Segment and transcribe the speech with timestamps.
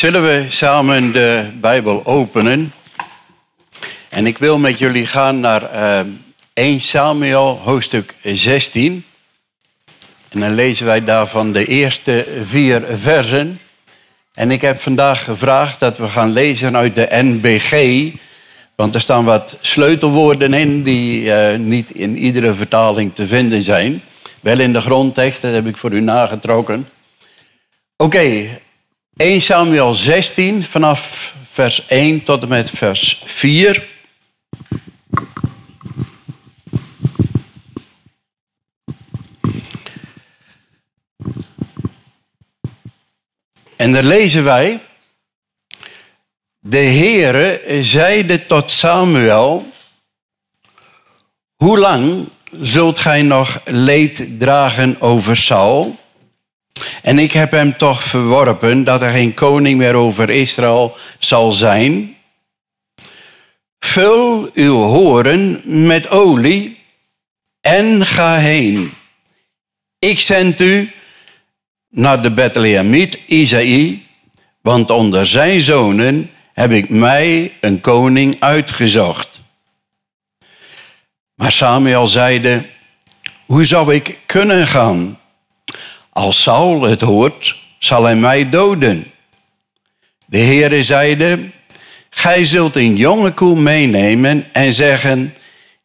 [0.00, 2.72] Zullen we samen de Bijbel openen?
[4.08, 6.12] En ik wil met jullie gaan naar uh,
[6.52, 9.04] 1 Samuel, hoofdstuk 16.
[10.28, 13.60] En dan lezen wij daarvan de eerste vier versen.
[14.32, 17.74] En ik heb vandaag gevraagd dat we gaan lezen uit de NBG.
[18.76, 24.02] Want er staan wat sleutelwoorden in die uh, niet in iedere vertaling te vinden zijn.
[24.40, 26.88] Wel in de grondtekst, dat heb ik voor u nagetrokken.
[27.96, 28.48] Oké,
[29.16, 33.88] 1 Samuel 16 vanaf vers 1 tot en met vers 4.
[43.76, 44.80] En daar lezen wij.
[46.58, 49.72] De Heere zeide tot Samuel:
[51.56, 52.28] Hoe lang
[52.60, 55.98] zult gij nog leed dragen over Saul?
[57.02, 62.16] En ik heb hem toch verworpen dat er geen koning meer over Israël zal zijn.
[63.78, 66.78] Vul uw horen met olie
[67.60, 68.92] en ga heen.
[69.98, 70.90] Ik zend u
[71.88, 74.02] naar de Bethlehemiet Isaïe,
[74.60, 79.40] want onder zijn zonen heb ik mij een koning uitgezocht.
[81.34, 82.62] Maar Samuel zeide,
[83.46, 85.19] hoe zou ik kunnen gaan?
[86.12, 89.12] Als Saul het hoort, zal hij mij doden.
[90.26, 91.38] De Heere zeide,
[92.10, 95.34] gij zult een jonge koe meenemen en zeggen,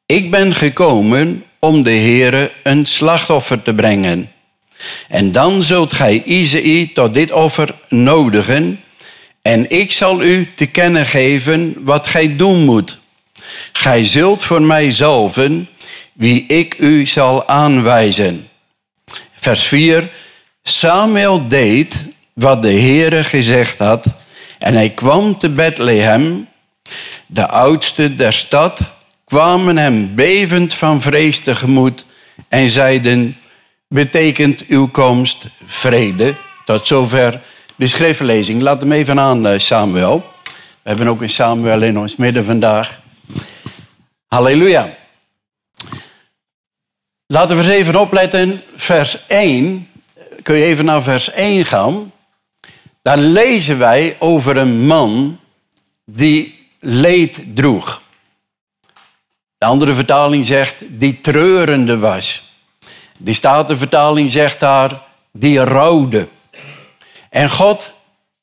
[0.06, 4.32] ik ben gekomen om de Heere een slachtoffer te brengen.
[5.08, 8.80] En dan zult gij Isaïe tot dit offer nodigen,
[9.42, 12.98] en ik zal u te kennen geven wat gij doen moet.
[13.72, 15.68] Gij zult voor mij zalven,
[16.14, 18.48] wie ik u zal aanwijzen.
[19.46, 20.10] Vers 4.
[20.64, 24.06] Samuel deed wat de Heere gezegd had,
[24.60, 26.48] en hij kwam te Bethlehem.
[27.26, 28.80] De oudsten der stad
[29.26, 32.06] kwamen hem bevend van vrees tegemoet
[32.48, 33.38] en zeiden:
[33.88, 36.34] Betekent uw komst vrede?
[36.66, 37.42] Tot zover
[37.76, 38.62] de schriftlezing.
[38.62, 40.18] Laat hem even aan, eh, Samuel.
[40.82, 43.00] We hebben ook een Samuel in ons midden vandaag.
[44.28, 44.90] Halleluja.
[47.28, 49.90] Laten we eens even opletten, vers 1
[50.44, 52.12] kun je even naar vers 1 gaan.
[53.02, 55.40] Daar lezen wij over een man
[56.06, 58.02] die leed droeg.
[59.58, 62.44] De andere vertaling zegt die treurende was.
[63.18, 66.28] Die Statenvertaling zegt daar die rouwde.
[67.30, 67.94] En God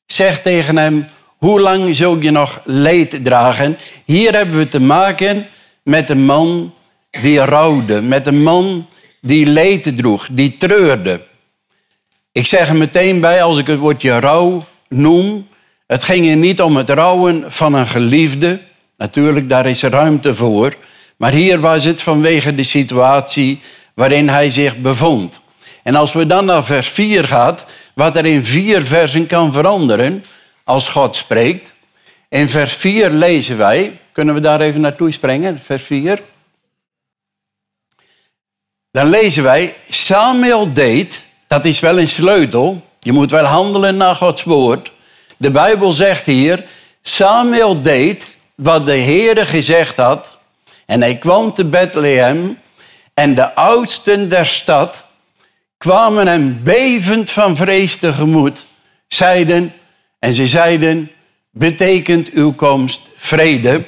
[0.05, 1.07] zegt tegen hem,
[1.37, 3.77] hoe lang zul je nog leed dragen?
[4.05, 5.47] Hier hebben we te maken
[5.83, 6.73] met een man
[7.21, 8.87] die rouwde, met een man
[9.21, 11.21] die leed droeg, die treurde.
[12.31, 15.47] Ik zeg er meteen bij, als ik het woordje rouw noem,
[15.87, 18.59] het ging er niet om het rouwen van een geliefde.
[18.97, 20.75] Natuurlijk, daar is ruimte voor.
[21.17, 23.61] Maar hier was het vanwege de situatie
[23.93, 25.41] waarin hij zich bevond.
[25.83, 27.55] En als we dan naar vers 4 gaan,
[27.93, 30.23] wat er in vier versen kan veranderen
[30.63, 31.73] als God spreekt.
[32.29, 36.21] In vers 4 lezen wij, kunnen we daar even naartoe springen, vers 4.
[38.93, 42.87] Dan lezen wij, Samuel deed dat is wel een sleutel.
[42.99, 44.91] Je moet wel handelen naar Gods woord.
[45.37, 46.63] De Bijbel zegt hier,
[47.01, 50.37] Samuel deed wat de Heere gezegd had.
[50.85, 52.59] En hij kwam te Bethlehem
[53.13, 55.05] en de oudsten der stad
[55.77, 58.65] kwamen hem bevend van vrees tegemoet.
[59.07, 59.73] Zeiden,
[60.19, 61.11] en ze zeiden,
[61.51, 63.83] betekent uw komst vrede.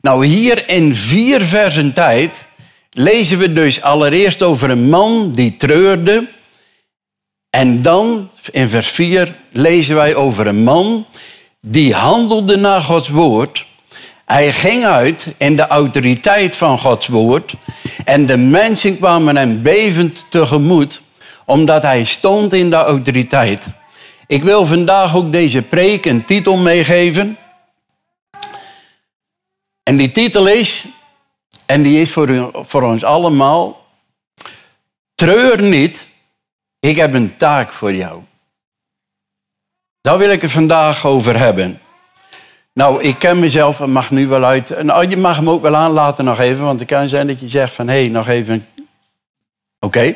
[0.00, 2.44] Nou, hier in vier versen tijd
[2.90, 6.28] lezen we dus allereerst over een man die treurde
[7.50, 11.06] en dan in vers 4 lezen wij over een man
[11.60, 13.66] die handelde naar Gods woord.
[14.26, 17.54] Hij ging uit in de autoriteit van Gods woord.
[18.04, 21.00] En de mensen kwamen hem bevend tegemoet,
[21.44, 23.66] omdat hij stond in de autoriteit.
[24.26, 27.36] Ik wil vandaag ook deze preek een titel meegeven.
[29.82, 30.84] En die titel is,
[31.70, 33.86] en die is voor, voor ons allemaal,
[35.14, 36.06] treur niet
[36.80, 38.20] ik heb een taak voor jou.
[40.00, 41.80] Daar wil ik het vandaag over hebben.
[42.72, 44.82] Nou, ik ken mezelf en mag nu wel uit.
[44.82, 47.48] Nou, je mag hem ook wel aanlaten nog even, want het kan zijn dat je
[47.48, 48.66] zegt van hé, hey, nog even.
[49.78, 50.14] Oké.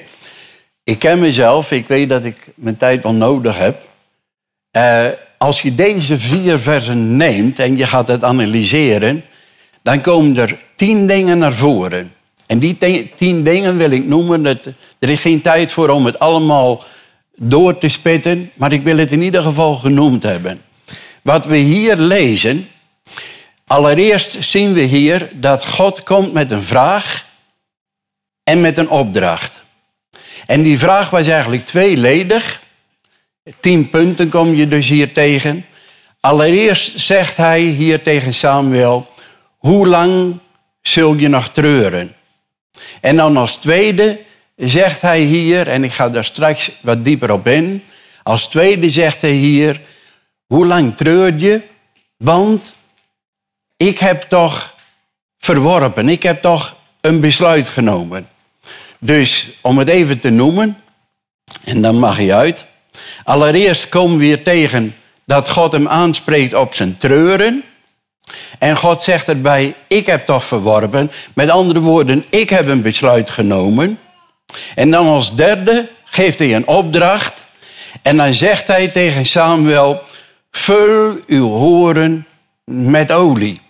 [0.84, 3.82] Ik ken mezelf, ik weet dat ik mijn tijd wel nodig heb.
[4.76, 5.06] Uh,
[5.38, 9.24] als je deze vier versen neemt en je gaat het analyseren,
[9.82, 12.12] dan komen er tien dingen naar voren.
[12.46, 12.76] En die
[13.16, 14.42] tien dingen wil ik noemen.
[14.42, 14.58] Dat,
[14.98, 16.84] er is geen tijd voor om het allemaal
[17.36, 20.62] door te spitten, maar ik wil het in ieder geval genoemd hebben.
[21.22, 22.68] wat we hier lezen,
[23.66, 27.26] allereerst zien we hier dat God komt met een vraag
[28.42, 29.62] en met een opdracht.
[30.46, 32.62] En die vraag was eigenlijk tweeledig.
[33.60, 35.64] Tien punten kom je dus hier tegen.
[36.20, 39.08] Allereerst zegt hij hier tegen Samuel,
[39.58, 40.42] hoe lang
[40.88, 42.14] zul je nog treuren?
[43.00, 44.20] En dan als tweede
[44.56, 47.84] zegt hij hier, en ik ga daar straks wat dieper op in.
[48.22, 49.80] Als tweede zegt hij hier,
[50.46, 51.62] hoe lang treur je?
[52.16, 52.74] Want
[53.76, 54.74] ik heb toch
[55.38, 58.28] verworpen, ik heb toch een besluit genomen.
[58.98, 60.82] Dus om het even te noemen,
[61.64, 62.64] en dan mag hij uit.
[63.24, 64.94] Allereerst komen we weer tegen
[65.24, 67.64] dat God hem aanspreekt op zijn treuren.
[68.58, 71.10] En God zegt erbij, ik heb toch verworpen.
[71.34, 73.98] Met andere woorden, ik heb een besluit genomen.
[74.74, 77.44] En dan als derde geeft hij een opdracht.
[78.02, 80.02] En dan zegt hij tegen Samuel,
[80.50, 82.26] vul uw horen
[82.64, 83.60] met olie.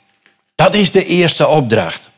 [0.54, 2.10] Dat is de eerste opdracht.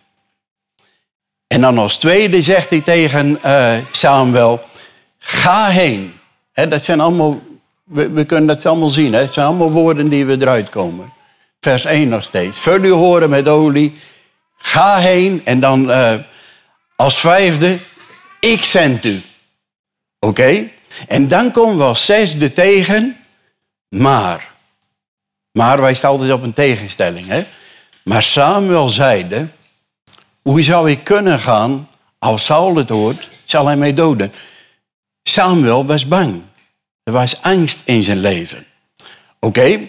[1.46, 4.60] En dan als tweede zegt hij tegen uh, Samuel,
[5.18, 6.14] ga heen.
[6.52, 7.40] dat zijn allemaal,
[7.84, 9.12] we, we, kunnen dat allemaal zien.
[9.12, 11.12] Het zijn allemaal woorden die we eruit komen.
[11.66, 12.58] Vers 1 nog steeds.
[12.60, 13.92] Vul uw horen met olie.
[14.56, 15.42] Ga heen.
[15.44, 16.14] En dan uh,
[16.96, 17.78] als vijfde,
[18.40, 19.22] ik zend u.
[20.18, 20.68] Oké?
[21.08, 23.16] En dan komen we als zesde tegen,
[23.88, 24.48] maar.
[25.52, 27.26] Maar wijst altijd op een tegenstelling.
[27.26, 27.44] Hè?
[28.04, 29.48] Maar Samuel zeide,
[30.42, 31.88] hoe zou ik kunnen gaan
[32.18, 34.32] als Saul het hoort, zal hij mij doden.
[35.22, 36.42] Samuel was bang.
[37.02, 38.66] Er was angst in zijn leven.
[39.40, 39.88] Oké,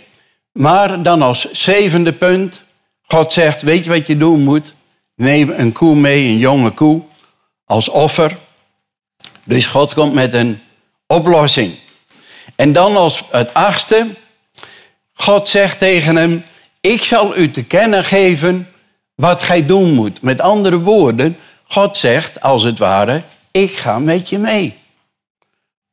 [0.58, 2.62] maar dan als zevende punt,
[3.02, 4.74] God zegt, weet je wat je doen moet?
[5.16, 7.02] Neem een koe mee, een jonge koe,
[7.66, 8.38] als offer.
[9.44, 10.62] Dus God komt met een
[11.08, 11.74] oplossing.
[12.56, 14.08] En dan als het achtste,
[15.14, 16.44] God zegt tegen hem,
[16.82, 18.70] ik zal u te kennen geven
[19.16, 20.22] wat gij doen moet.
[20.22, 23.22] Met andere woorden, God zegt als het ware,
[23.52, 24.78] ik ga met je mee.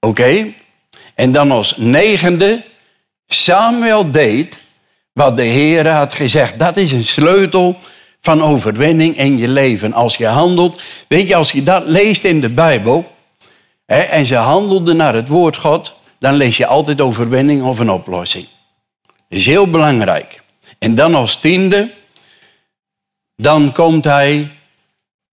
[0.00, 0.52] Oké?
[1.14, 2.62] En dan als negende,
[3.26, 4.62] Samuel deed
[5.12, 6.58] wat de Heer had gezegd.
[6.58, 7.76] Dat is een sleutel
[8.20, 9.92] van overwinning in je leven.
[9.92, 13.14] Als je handelt, weet je, als je dat leest in de Bijbel,
[13.86, 17.90] hè, en ze handelden naar het woord God, dan lees je altijd overwinning of een
[17.90, 18.46] oplossing.
[19.02, 20.42] Dat is heel belangrijk.
[20.78, 21.90] En dan als tiende,
[23.36, 24.48] dan komt hij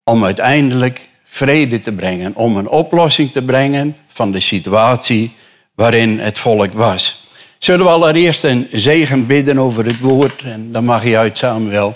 [0.03, 5.31] om uiteindelijk vrede te brengen, om een oplossing te brengen van de situatie
[5.75, 7.23] waarin het volk was.
[7.59, 11.95] Zullen we allereerst een zegen bidden over het woord en dan mag je uit Samuel.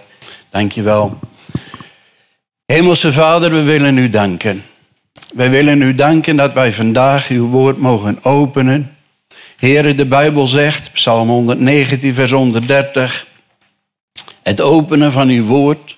[0.50, 1.20] Dank je wel.
[2.66, 4.64] Hemelse Vader, we willen u danken.
[5.34, 8.96] Wij willen u danken dat wij vandaag uw woord mogen openen.
[9.58, 13.28] Heren, de Bijbel zegt, Psalm 119, vers 130,
[14.44, 15.98] het openen van uw woord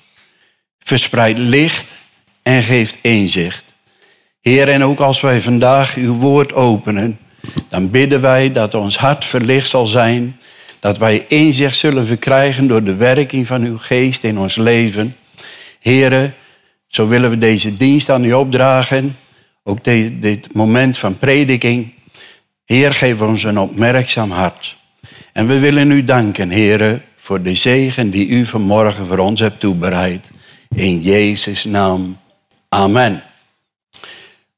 [0.80, 1.96] verspreidt licht
[2.44, 3.74] en geeft inzicht.
[4.42, 7.20] Heer, en ook als wij vandaag uw woord openen,
[7.70, 10.38] dan bidden wij dat ons hart verlicht zal zijn,
[10.80, 15.16] dat wij inzicht zullen verkrijgen door de werking van uw geest in ons leven.
[15.80, 16.34] Heren,
[16.88, 19.16] zo willen we deze dienst aan u opdragen,
[19.64, 21.94] ook dit moment van prediking.
[22.66, 24.76] Heer, geef ons een opmerkzaam hart.
[25.34, 29.60] En we willen u danken, heren, voor de zegen die u vanmorgen voor ons hebt
[29.60, 30.30] toebereid.
[30.76, 32.16] In Jezus' naam.
[32.70, 33.24] Amen.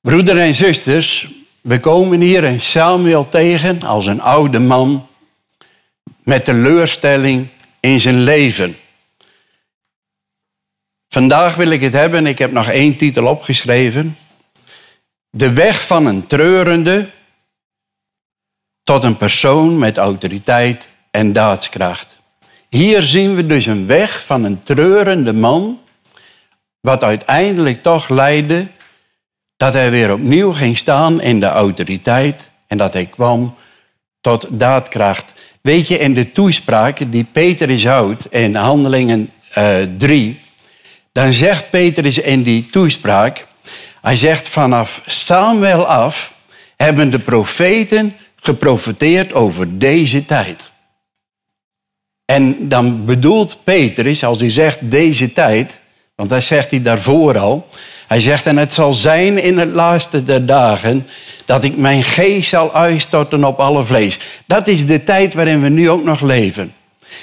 [0.01, 1.27] Broeder en zusters,
[1.67, 5.07] we komen hier een Samuel tegen als een oude man
[6.23, 7.47] met teleurstelling
[7.79, 8.77] in zijn leven.
[11.07, 14.17] Vandaag wil ik het hebben, ik heb nog één titel opgeschreven.
[15.29, 17.09] De weg van een treurende
[18.83, 22.19] tot een persoon met autoriteit en daadskracht.
[22.69, 25.81] Hier zien we dus een weg van een treurende man,
[26.79, 28.67] wat uiteindelijk toch leidde
[29.57, 33.55] dat hij weer opnieuw ging staan in de autoriteit en dat hij kwam
[34.21, 35.33] tot daadkracht.
[35.61, 40.39] Weet je, in de toespraak die Petrus houdt in Handelingen uh, eh, 3,
[41.11, 43.47] dan zegt Petrus in die toespraak,
[44.01, 46.33] hij zegt vanaf Samuel af
[46.75, 50.69] hebben de profeten geprofeteerd over deze tijd.
[52.25, 55.79] En dan bedoelt Petrus, als hij zegt deze tijd,
[56.15, 57.69] want dat zegt hij daarvoor al,
[58.07, 61.07] hij zegt, en het zal zijn in het laatste der dagen
[61.45, 64.19] dat ik mijn geest zal uitstorten op alle vlees.
[64.45, 66.73] Dat is de tijd waarin we nu ook nog leven.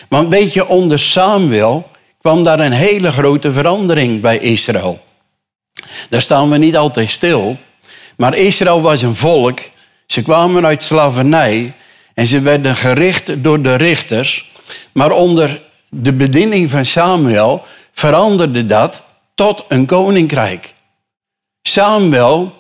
[0.08, 5.04] Want weet je, onder Samuel kwam daar een hele grote verandering bij Israël.
[6.08, 7.56] Daar staan we niet altijd stil.
[8.16, 9.58] Maar Israël was een volk.
[10.06, 11.72] Ze kwamen uit slavernij.
[12.14, 14.50] En ze werden gericht door de richters.
[14.92, 19.02] Maar onder de bediening van Samuel veranderde dat
[19.34, 20.72] tot een koninkrijk.
[21.62, 22.58] Samuel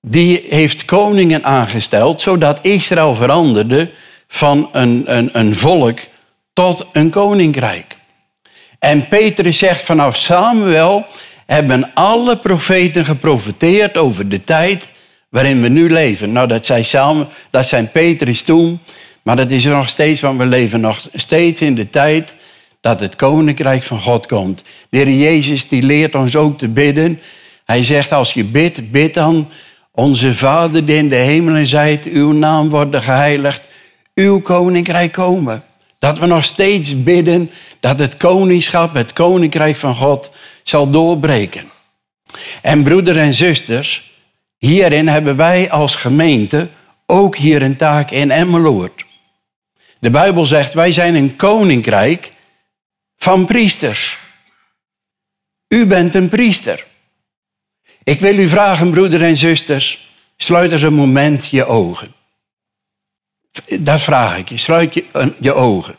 [0.00, 3.90] die heeft koningen aangesteld, zodat Israël veranderde
[4.26, 5.98] van een, een, een volk
[6.52, 7.96] tot een koninkrijk.
[8.78, 11.06] En Petrus zegt vanaf Samuel
[11.46, 14.90] hebben alle profeten geprofeteerd over de tijd
[15.28, 16.32] waarin we nu leven.
[16.32, 18.80] Nou, dat zijn, samen, dat zijn Petrus toen,
[19.22, 22.34] maar dat is er nog steeds, want we leven nog steeds in de tijd
[22.80, 24.64] dat het koninkrijk van God komt.
[24.88, 27.20] De Heer Jezus die leert ons ook te bidden.
[27.64, 29.48] Hij zegt als je bidt, bid dan
[29.90, 33.68] onze Vader die in de hemelen zijt, uw naam worden geheiligd,
[34.14, 35.62] uw koninkrijk komen.
[35.98, 40.30] Dat we nog steeds bidden dat het koningschap, het koninkrijk van God
[40.62, 41.70] zal doorbreken.
[42.62, 44.10] En broeder en zusters,
[44.58, 46.68] hierin hebben wij als gemeente
[47.06, 49.04] ook hier een taak in Emmeloord.
[49.98, 52.30] De Bijbel zegt, wij zijn een koninkrijk
[53.22, 54.18] van priesters.
[55.68, 56.86] U bent een priester.
[58.04, 62.14] Ik wil u vragen, broeder en zusters, sluit eens een moment je ogen.
[63.78, 65.04] Dat vraag ik je, sluit je,
[65.40, 65.96] je ogen.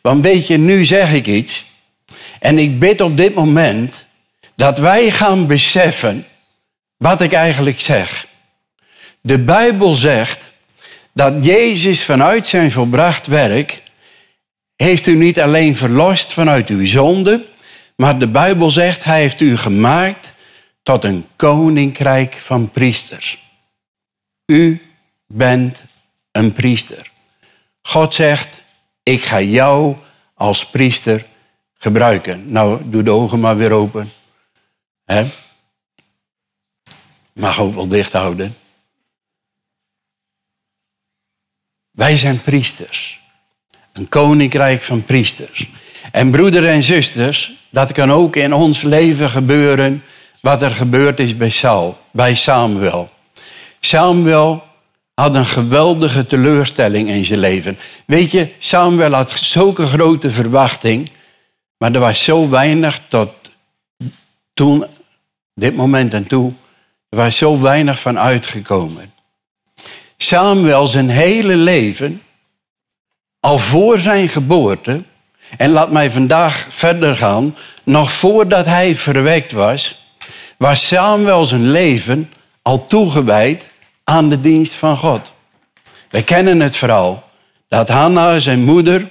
[0.00, 1.64] Want weet je, nu zeg ik iets.
[2.40, 4.04] En ik bid op dit moment
[4.54, 6.26] dat wij gaan beseffen
[6.96, 8.26] wat ik eigenlijk zeg.
[9.20, 10.50] De Bijbel zegt
[11.12, 13.82] dat Jezus vanuit zijn volbracht werk
[14.76, 17.46] heeft u niet alleen verlost vanuit uw zonde,
[17.96, 20.32] maar de Bijbel zegt hij heeft u gemaakt
[20.82, 23.44] tot een koninkrijk van priesters.
[24.46, 24.82] U
[25.26, 25.84] bent
[26.32, 27.10] een priester.
[27.82, 28.62] God zegt,
[29.02, 29.96] ik ga jou
[30.34, 31.24] als priester
[31.74, 32.52] gebruiken.
[32.52, 34.10] Nou, doe de ogen maar weer open.
[37.32, 38.54] Mag ook wel dicht houden.
[41.90, 43.23] Wij zijn priesters.
[43.94, 45.70] Een koninkrijk van priesters.
[46.12, 50.02] En broeders en zusters, dat kan ook in ons leven gebeuren
[50.40, 53.08] wat er gebeurd is bij Saul, bij Samuel.
[53.80, 54.62] Samuel
[55.14, 57.78] had een geweldige teleurstelling in zijn leven.
[58.06, 61.10] Weet je, Samuel had zulke grote verwachting,
[61.76, 63.30] maar er was zo weinig tot
[64.54, 64.84] toen,
[65.54, 66.52] dit moment en toe,
[67.08, 69.12] er was zo weinig van uitgekomen.
[70.16, 72.22] Samuel zijn hele leven,
[73.44, 75.02] al voor zijn geboorte,
[75.56, 80.04] en laat mij vandaag verder gaan, nog voordat hij verwekt was,
[80.56, 82.32] was Samuel zijn leven
[82.62, 83.68] al toegewijd
[84.04, 85.32] aan de dienst van God.
[86.10, 87.30] Wij kennen het verhaal
[87.68, 89.08] dat Hanna, zijn moeder,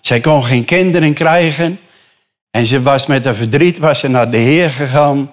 [0.00, 1.78] zij kon geen kinderen krijgen.
[2.50, 5.32] En ze was met een verdriet was ze naar de Heer gegaan.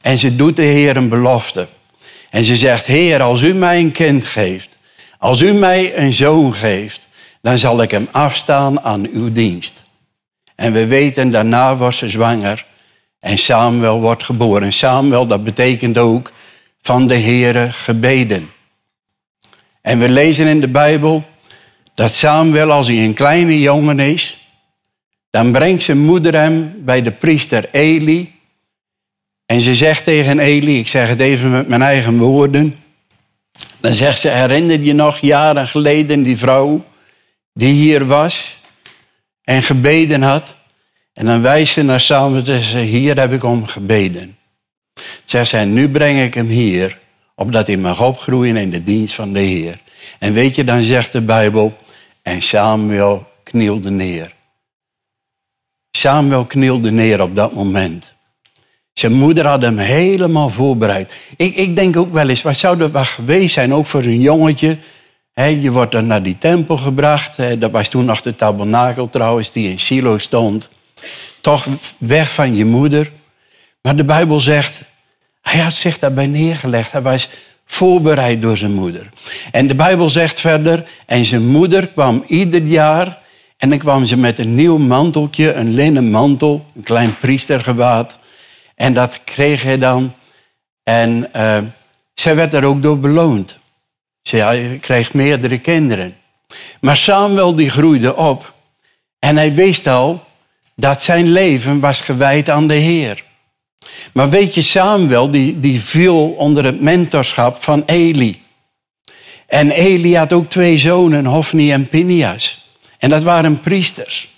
[0.00, 1.66] En ze doet de Heer een belofte.
[2.30, 4.68] En ze zegt, Heer, als u mij een kind geeft,
[5.18, 7.10] als u mij een zoon geeft,
[7.42, 9.84] dan zal ik hem afstaan aan uw dienst.
[10.54, 12.66] En we weten, daarna was ze zwanger
[13.20, 14.72] en Samuel wordt geboren.
[14.72, 16.32] Samuel, dat betekent ook
[16.82, 18.50] van de Heere gebeden.
[19.80, 21.24] En we lezen in de Bijbel
[21.94, 24.38] dat Samuel, als hij een kleine jongen is,
[25.30, 28.32] dan brengt zijn moeder hem bij de priester Eli.
[29.46, 32.76] En ze zegt tegen Eli, ik zeg het even met mijn eigen woorden.
[33.80, 36.84] Dan zegt ze, herinner je nog jaren geleden die vrouw
[37.52, 38.60] die hier was
[39.44, 40.56] en gebeden had?
[41.12, 44.36] En dan wijst ze naar Samuel en zegt, hier heb ik om gebeden.
[45.24, 46.98] Zegt zij, nu breng ik hem hier,
[47.34, 49.78] opdat hij mag opgroeien in de dienst van de Heer.
[50.18, 51.76] En weet je, dan zegt de Bijbel,
[52.22, 54.34] en Samuel knielde neer.
[55.90, 58.12] Samuel knielde neer op dat moment.
[58.92, 61.12] Zijn moeder had hem helemaal voorbereid.
[61.36, 64.76] Ik, ik denk ook wel eens, wat zou dat geweest zijn, ook voor een jongetje.
[65.34, 67.36] Je wordt dan naar die tempel gebracht.
[67.60, 70.68] dat was toen nog de tabernakel trouwens, die in Silo stond.
[71.40, 71.66] Toch
[71.98, 73.10] weg van je moeder.
[73.82, 74.82] Maar de Bijbel zegt,
[75.42, 76.92] hij had zich daarbij neergelegd.
[76.92, 77.28] Hij was
[77.66, 79.08] voorbereid door zijn moeder.
[79.52, 83.18] En de Bijbel zegt verder, en zijn moeder kwam ieder jaar
[83.56, 88.18] en dan kwam ze met een nieuw manteltje, een linnen mantel, een klein priestergewaad.
[88.74, 90.14] En dat kreeg hij dan.
[90.82, 91.58] En uh,
[92.14, 93.58] zij werd er ook door beloond.
[94.22, 96.16] Ze kreeg meerdere kinderen.
[96.80, 98.52] Maar Samuel die groeide op.
[99.18, 100.24] En hij wist al
[100.76, 103.24] dat zijn leven was gewijd aan de Heer.
[104.12, 108.42] Maar weet je, Samuel die, die viel onder het mentorschap van Eli.
[109.46, 112.66] En Eli had ook twee zonen, Hofni en Pinias.
[112.98, 114.28] En dat waren priesters.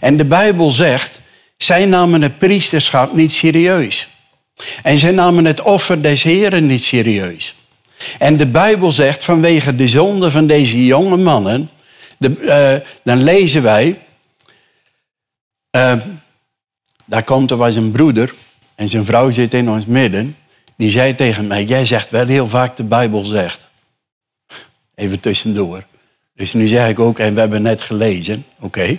[0.00, 1.20] En de Bijbel zegt,
[1.56, 4.08] zij namen het priesterschap niet serieus.
[4.82, 7.54] En zij namen het offer des Heren niet serieus.
[8.18, 11.70] En de Bijbel zegt, vanwege de zonde van deze jonge mannen,
[12.18, 13.98] De, uh, dan lezen wij.
[15.76, 15.92] Uh,
[17.04, 18.34] daar komt er was een broeder
[18.74, 20.36] en zijn vrouw zit in ons midden.
[20.76, 23.68] Die zei tegen mij: Jij zegt wel heel vaak de Bijbel zegt.
[24.94, 25.84] Even tussendoor.
[26.34, 28.96] Dus nu zeg ik ook, en we hebben net gelezen, oké.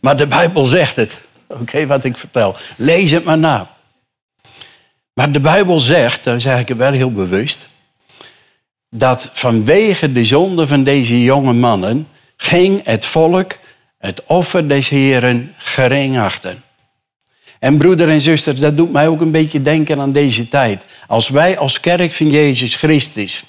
[0.00, 1.20] Maar de Bijbel zegt het.
[1.46, 2.56] Oké, wat ik vertel.
[2.76, 3.76] Lees het maar na.
[5.12, 7.68] Maar de Bijbel zegt, daar zeg ik het wel heel bewust,
[8.90, 13.56] dat vanwege de zonde van deze jonge mannen ging het volk
[13.98, 16.62] het offer des Heren gering achten.
[17.58, 20.84] En broeder en zuster, dat doet mij ook een beetje denken aan deze tijd.
[21.06, 23.44] Als wij als kerk van Jezus Christus,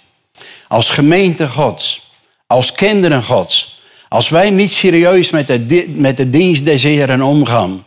[0.68, 2.12] als gemeente Gods,
[2.48, 7.86] als kinderen Gods, als wij niet serieus met de, met de dienst des Heren omgaan,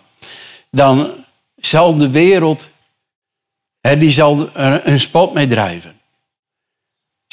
[0.71, 1.11] dan
[1.57, 2.69] zal de wereld,
[3.99, 6.01] die zal er een spot mee drijven.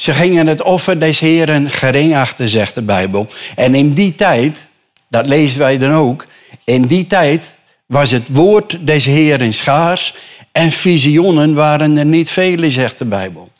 [0.00, 3.26] Ze gingen het offer des Heren gering achter, zegt de Bijbel.
[3.56, 4.66] En in die tijd,
[5.08, 6.26] dat lezen wij dan ook,
[6.64, 7.52] in die tijd
[7.86, 10.14] was het woord des Heren schaars
[10.52, 13.50] en visioenen waren er niet vele, zegt de Bijbel.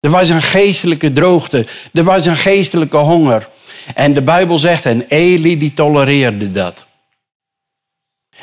[0.00, 3.48] Er was een geestelijke droogte, er was een geestelijke honger.
[3.94, 6.86] En de Bijbel zegt, en Eli die tolereerde dat.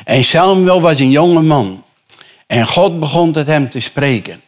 [0.04, 1.84] En Samuel was een jonge man.
[2.46, 4.42] En God begon tot hem te spreken.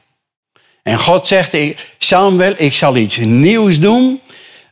[0.83, 1.57] En God zegt,
[1.99, 4.21] Samuel, ik zal iets nieuws doen,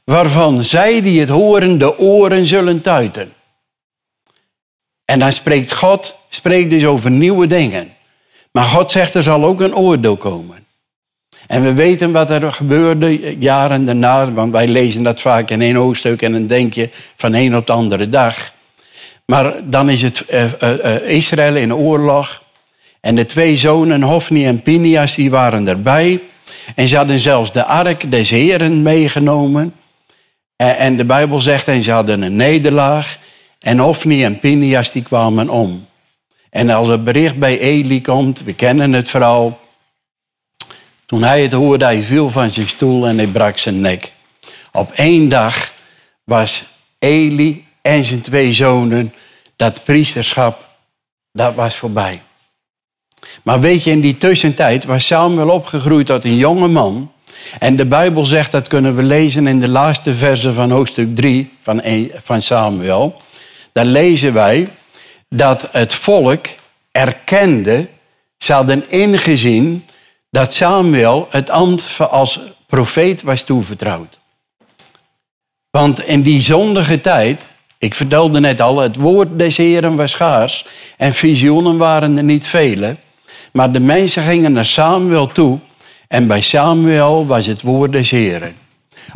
[0.05, 3.33] waarvan zij die het horen de oren zullen tuiten.
[5.05, 7.93] En dan spreekt God, spreekt dus over nieuwe dingen.
[8.53, 10.67] Maar God zegt, er zal ook een oordeel komen.
[11.47, 15.75] En we weten wat er gebeurde jaren daarna, want wij lezen dat vaak in één
[15.75, 18.53] hoofdstuk en dan denk je van een op de andere dag.
[19.27, 22.43] Maar dan is het uh, uh, Israël in oorlog.
[23.00, 26.21] En de twee zonen, Hofni en Pinias, die waren erbij.
[26.75, 29.75] En ze hadden zelfs de ark des Heren meegenomen.
[30.57, 33.19] En, de Bijbel zegt, en ze hadden een nederlaag.
[33.59, 35.87] En Hofni en Pinias, die kwamen om.
[36.50, 39.58] En als het bericht bij Eli komt, we kennen het verhaal.
[41.06, 44.13] Toen hij het hoorde, hij viel van zijn stoel en hij brak zijn nek.
[44.73, 45.73] Op één dag
[46.25, 46.65] was
[46.99, 49.15] Eli en zijn twee zonen,
[49.56, 50.69] dat priesterschap,
[51.32, 52.21] dat was voorbij.
[53.43, 57.13] Maar weet je, in die tussentijd was Samuel opgegroeid tot een jonge man.
[57.59, 61.51] En de Bijbel zegt, dat kunnen we lezen in de laatste verse van hoofdstuk 3
[61.63, 61.83] van,
[62.23, 63.23] van Samuel.
[63.73, 64.69] Daar lezen wij
[65.29, 66.47] dat het volk
[66.93, 67.89] erkende,
[68.39, 69.85] ze hadden ingezien
[70.31, 74.19] dat Samuel het ambt als profeet was toevertrouwd.
[75.71, 80.67] Want in die zondige tijd, ik vertelde net al, het woord des Heren was schaars
[80.97, 82.97] en visioenen waren er niet vele.
[83.52, 85.58] Maar de mensen gingen naar Samuel toe
[86.08, 88.56] en bij Samuel was het woord des Heren.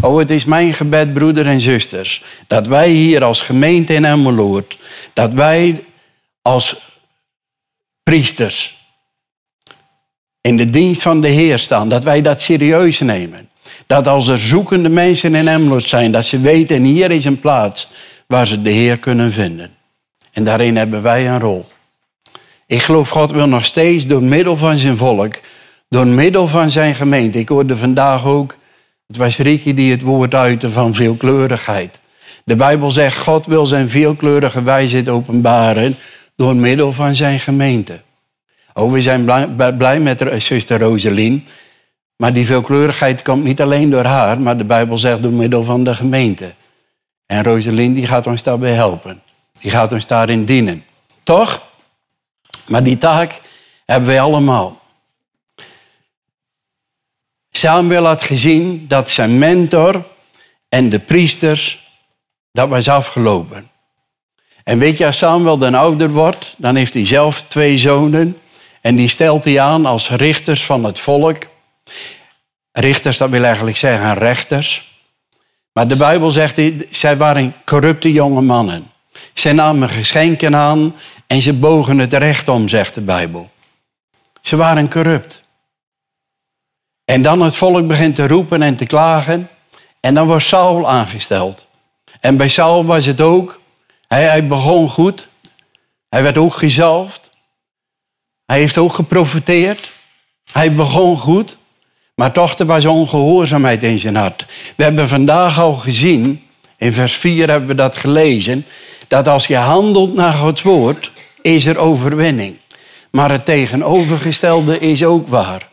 [0.01, 4.79] Oh, het is mijn gebed, broeder en zusters, dat wij hier als gemeente in Emmeloord,
[5.13, 5.85] dat wij
[6.43, 6.91] als
[8.03, 8.81] priesters
[10.41, 13.49] in de dienst van de Heer staan, dat wij dat serieus nemen.
[13.87, 17.89] Dat als er zoekende mensen in Emmeloord zijn, dat ze weten, hier is een plaats
[18.27, 19.71] waar ze de Heer kunnen vinden.
[20.33, 21.67] En daarin hebben wij een rol.
[22.67, 25.35] Ik geloof God wil nog steeds door middel van zijn volk,
[25.89, 27.39] door middel van zijn gemeente.
[27.39, 28.57] Ik hoorde vandaag ook,
[29.07, 32.01] het was Ricky die het woord uitte van veelkleurigheid.
[32.45, 35.97] De Bijbel zegt, God wil zijn veelkleurige wijsheid openbaren
[36.37, 38.01] door middel van zijn gemeente.
[38.75, 39.25] Oh, we zijn
[39.77, 41.47] blij, met zuster Roselien.
[42.17, 45.85] Maar die veelkleurigheid komt niet alleen door haar, maar de Bijbel zegt door middel van
[45.85, 46.53] de gemeente.
[47.27, 49.23] En Roselien die gaat ons daarbij helpen.
[49.61, 50.85] Die gaat ons daarin dienen.
[51.23, 51.63] Toch?
[52.67, 53.41] Maar die taak
[53.87, 54.81] hebben wij allemaal.
[57.51, 60.05] Samuel had gezien dat zijn mentor
[60.69, 61.89] en de priesters,
[62.53, 63.71] dat was afgelopen.
[64.65, 68.39] En weet je, als Samuel dan ouder wordt, dan heeft hij zelf twee zonen.
[68.81, 71.37] En die stelt hij aan als richters van het volk.
[72.73, 74.91] Richters, dat wil eigenlijk zeggen rechters.
[75.73, 78.91] Maar de Bijbel zegt, zij waren corrupte jonge mannen.
[79.35, 80.95] Zij namen geschenken aan
[81.33, 83.51] en ze bogen het recht om, zegt de Bijbel.
[84.41, 85.43] Ze waren corrupt.
[87.05, 89.49] En dan het volk begint te roepen en te klagen.
[90.01, 91.67] En dan wordt Saul aangesteld.
[92.21, 93.61] En bij Saul was het ook.
[94.09, 95.29] Hij, hij begon goed.
[96.09, 97.31] Hij werd ook gezalfd.
[98.47, 99.91] Hij heeft ook geprofiteerd.
[100.53, 101.57] Hij begon goed.
[102.15, 104.47] Maar toch er was ongehoorzaamheid in zijn hart.
[104.77, 106.45] We hebben vandaag al gezien,
[106.77, 108.65] in vers 4 hebben we dat gelezen,
[109.09, 111.11] dat als je handelt naar Gods woord,
[111.43, 112.57] is er overwinning.
[113.11, 115.69] Maar het tegenovergestelde is ook waar.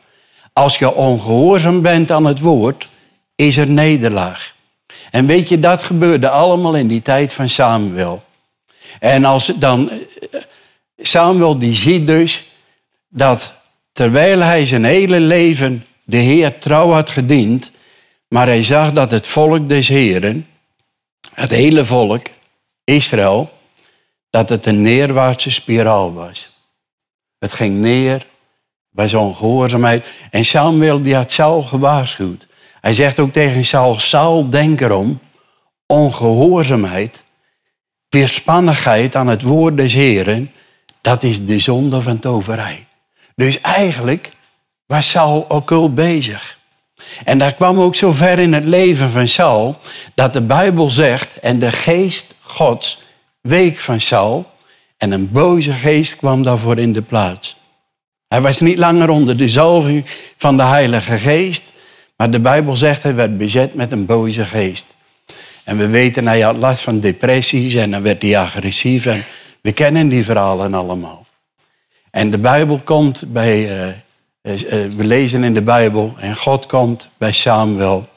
[0.53, 2.87] Als je ongehoorzaam bent aan het woord,
[3.35, 4.55] is er nederlaag.
[5.11, 8.23] En weet je, dat gebeurde allemaal in die tijd van Samuel.
[8.99, 9.91] En als dan
[10.97, 12.43] Samuel die ziet dus
[13.09, 13.53] dat
[13.91, 17.71] terwijl hij zijn hele leven de Heer trouw had gediend,
[18.27, 20.47] maar hij zag dat het volk des Heren,
[21.33, 22.25] het hele volk,
[22.83, 23.58] Israël,
[24.29, 26.49] dat het een neerwaartse spiraal was.
[27.39, 28.25] Het ging neer
[28.89, 30.05] bij zo'n gehoorzaamheid.
[30.31, 32.47] En Samuel die had Saul gewaarschuwd.
[32.81, 35.19] Hij zegt ook tegen Saul, Saul denk erom,
[35.85, 37.23] ongehoorzaamheid,
[38.09, 40.51] weerspannigheid aan het woord des Heren,
[41.01, 42.85] dat is de zonde van toverij.
[43.35, 44.31] Dus eigenlijk
[44.85, 46.57] was Saul occult bezig.
[47.23, 49.77] En daar kwam ook zo ver in het leven van Saul
[50.13, 53.01] dat de Bijbel zegt, en de geest Gods
[53.41, 54.45] week van Saul
[54.97, 57.57] en een boze geest kwam daarvoor in de plaats.
[58.27, 60.05] Hij was niet langer onder de zalving
[60.37, 61.73] van de Heilige Geest,
[62.15, 64.95] maar de Bijbel zegt hij werd bezet met een boze geest.
[65.63, 69.23] En we weten, hij had last van depressies en dan werd hij agressief en
[69.61, 71.25] we kennen die verhalen allemaal.
[72.11, 74.63] En de Bijbel komt bij, uh, uh,
[74.95, 78.07] we lezen in de Bijbel, en God komt bij Samuel.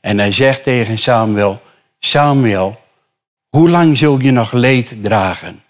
[0.00, 1.60] En hij zegt tegen Samuel,
[1.98, 2.79] Samuel,
[3.50, 5.62] hoe lang zul je nog leed dragen?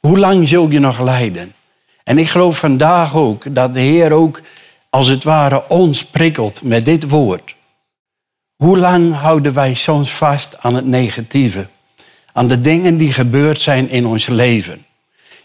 [0.00, 1.54] Hoe lang zul je nog lijden?
[2.04, 4.40] En ik geloof vandaag ook dat de Heer ook
[4.90, 7.54] als het ware ons prikkelt met dit woord.
[8.56, 11.66] Hoe lang houden wij soms vast aan het negatieve?
[12.32, 14.84] Aan de dingen die gebeurd zijn in ons leven.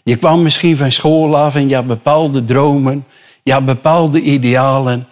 [0.02, 3.06] Je kwam misschien van school af en je had bepaalde dromen,
[3.42, 5.08] je had bepaalde idealen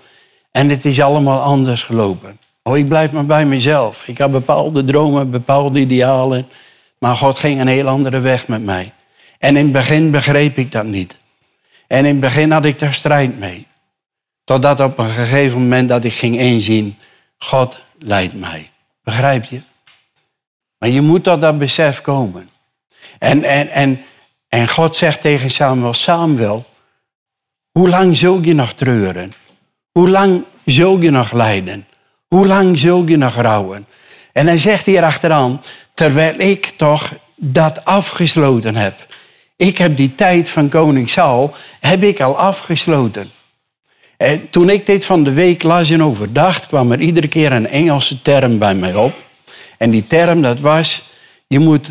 [0.51, 2.39] en het is allemaal anders gelopen.
[2.67, 4.09] Oh, ik blijf maar bij mezelf.
[4.09, 6.49] Ik had bepaalde dromen, bepaalde idealen,
[6.99, 8.93] maar God ging een heel andere weg met mij.
[9.39, 11.19] En in het begin begreep ik dat niet.
[11.87, 13.67] En in het begin had ik daar strijd mee.
[14.45, 16.97] Totdat op een gegeven moment dat ik ging inzien,
[17.39, 18.71] God leidt mij.
[19.03, 19.61] Begrijp je?
[20.79, 22.51] Maar je moet tot dat besef komen.
[23.19, 24.05] En, en, en,
[24.49, 26.65] en God zegt tegen Samuel, Samuel,
[27.73, 29.33] hoe lang zul je nog treuren?
[29.93, 31.87] Hoe lang zul je nog lijden?
[32.29, 33.87] Hoe lang zul je nog rouwen?
[34.33, 35.63] En hij zegt hier achteraan,
[35.95, 39.07] terwijl ik toch dat afgesloten heb.
[39.57, 43.31] Ik heb die tijd van koning Saul, heb ik al afgesloten.
[44.17, 47.69] En toen ik dit van de week las en overdacht, kwam er iedere keer een
[47.69, 49.13] Engelse term bij mij op.
[49.79, 51.03] En die term dat was,
[51.47, 51.91] je moet,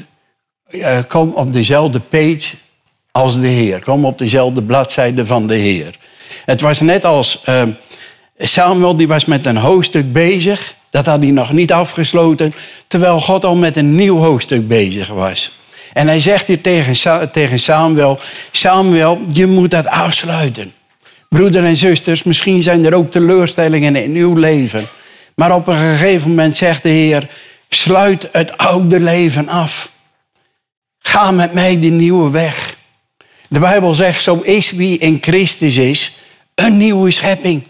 [0.69, 2.55] uh, kom op dezelfde page
[3.11, 3.83] als de Heer.
[3.83, 5.97] Kom op dezelfde bladzijde van de Heer.
[6.45, 7.63] Het was net als uh,
[8.37, 10.75] Samuel, die was met een hoofdstuk bezig.
[10.89, 12.53] Dat had hij nog niet afgesloten,
[12.87, 15.51] terwijl God al met een nieuw hoofdstuk bezig was.
[15.93, 18.19] En hij zegt hier tegen, tegen Samuel,
[18.51, 20.73] Samuel, je moet dat afsluiten.
[21.29, 24.87] Broeder en zusters, misschien zijn er ook teleurstellingen in uw leven.
[25.35, 27.27] Maar op een gegeven moment zegt de Heer,
[27.69, 29.91] sluit het oude leven af.
[30.99, 32.77] Ga met mij die nieuwe weg.
[33.47, 36.11] De Bijbel zegt, zo is wie in Christus is,
[36.55, 37.63] een nieuwe schepping.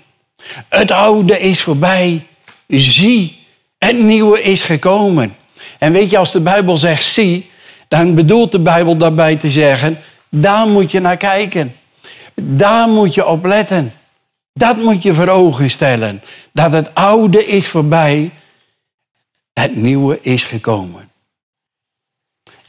[0.69, 2.27] Het oude is voorbij.
[2.67, 3.37] Zie,
[3.77, 5.35] het nieuwe is gekomen.
[5.79, 7.49] En weet je, als de Bijbel zegt zie,
[7.87, 11.75] dan bedoelt de Bijbel daarbij te zeggen, daar moet je naar kijken.
[12.35, 13.93] Daar moet je op letten.
[14.53, 16.21] Dat moet je voor ogen stellen.
[16.51, 18.31] Dat het oude is voorbij,
[19.53, 21.09] het nieuwe is gekomen.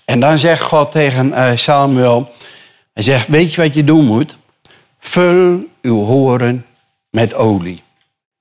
[0.04, 2.32] En dan zegt God tegen eh, Samuel,
[2.92, 4.36] hij zegt, weet je wat je doen moet?
[4.98, 6.66] Vul uw horen
[7.16, 7.82] met olie.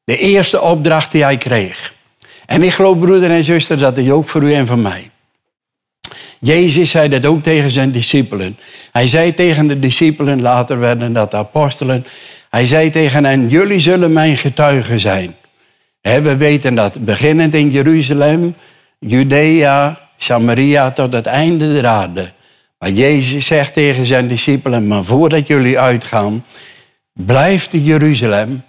[0.03, 1.93] De eerste opdracht die hij kreeg.
[2.45, 5.09] En ik geloof, broeder en zuster, dat is ook voor u en voor mij.
[6.39, 8.57] Jezus zei dat ook tegen zijn discipelen.
[8.91, 12.05] Hij zei tegen de discipelen, later werden dat de apostelen.
[12.49, 15.35] Hij zei tegen hen, jullie zullen mijn getuigen zijn.
[16.01, 18.55] We weten dat, beginnend in Jeruzalem,
[18.99, 22.31] Judea, Samaria tot het einde der aarde.
[22.79, 26.43] Maar Jezus zegt tegen zijn discipelen, maar voordat jullie uitgaan,
[27.15, 28.63] blijf in Jeruzalem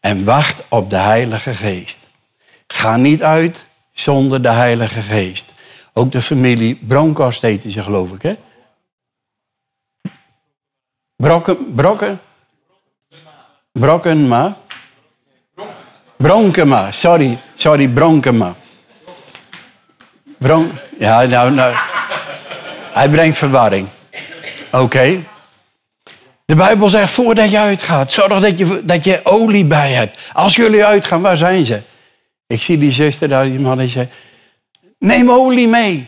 [0.00, 2.10] en wacht op de Heilige Geest.
[2.66, 5.54] Ga niet uit zonder de Heilige Geest.
[5.92, 8.34] Ook de familie Bronkhorst heette ze, geloof ik, hè?
[11.16, 12.20] Brokken, brokken?
[13.72, 14.56] Brokkenma?
[16.16, 18.54] Bronkema, sorry, sorry, Bronkema.
[20.38, 21.74] Bron ja, nou, nou.
[22.92, 23.88] Hij brengt verwarring.
[24.70, 25.24] Oké.
[26.50, 30.18] De Bijbel zegt, voordat je uitgaat, zorg dat je, dat je olie bij hebt.
[30.32, 31.82] Als jullie uitgaan, waar zijn ze?
[32.46, 34.10] Ik zie die zuster daar, die man die zegt,
[34.98, 36.06] neem olie mee.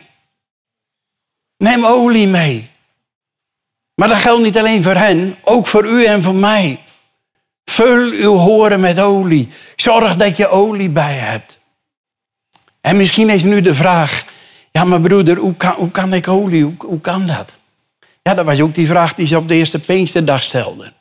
[1.57, 2.69] Neem olie mee.
[3.95, 6.79] Maar dat geldt niet alleen voor hen, ook voor u en voor mij.
[7.65, 9.49] Vul uw horen met olie.
[9.75, 11.57] Zorg dat je olie bij hebt.
[12.81, 14.25] En misschien is nu de vraag,
[14.71, 16.63] ja maar broeder, hoe kan, hoe kan ik olie?
[16.63, 17.55] Hoe, hoe kan dat?
[18.23, 20.93] Ja, dat was ook die vraag die ze op de eerste Pinksterdag stelden.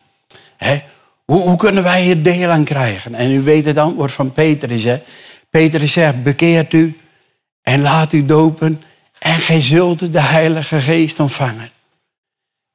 [1.24, 3.14] Hoe, hoe, kunnen wij hier deel aan krijgen?
[3.14, 4.84] En u weet het antwoord van Petrus.
[4.84, 4.98] Hè?
[5.50, 6.96] Petrus zegt, bekeert u
[7.62, 8.82] en laat u dopen
[9.18, 11.70] en gij zult de Heilige Geest ontvangen.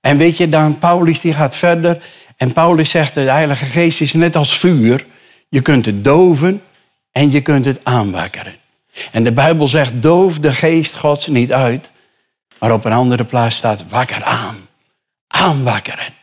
[0.02, 1.98] En weet je dan, Paulus die gaat verder
[2.38, 5.06] en Paulus zegt, de Heilige Geest is net als vuur.
[5.50, 6.62] Je kunt het doven
[7.12, 8.56] en je kunt het aanwakkeren.
[9.12, 11.92] En de Bijbel zegt, doof de geest Gods niet uit.
[12.60, 14.68] Maar op een andere plaats staat, wakker aan.
[15.28, 16.14] Aanwakkeren.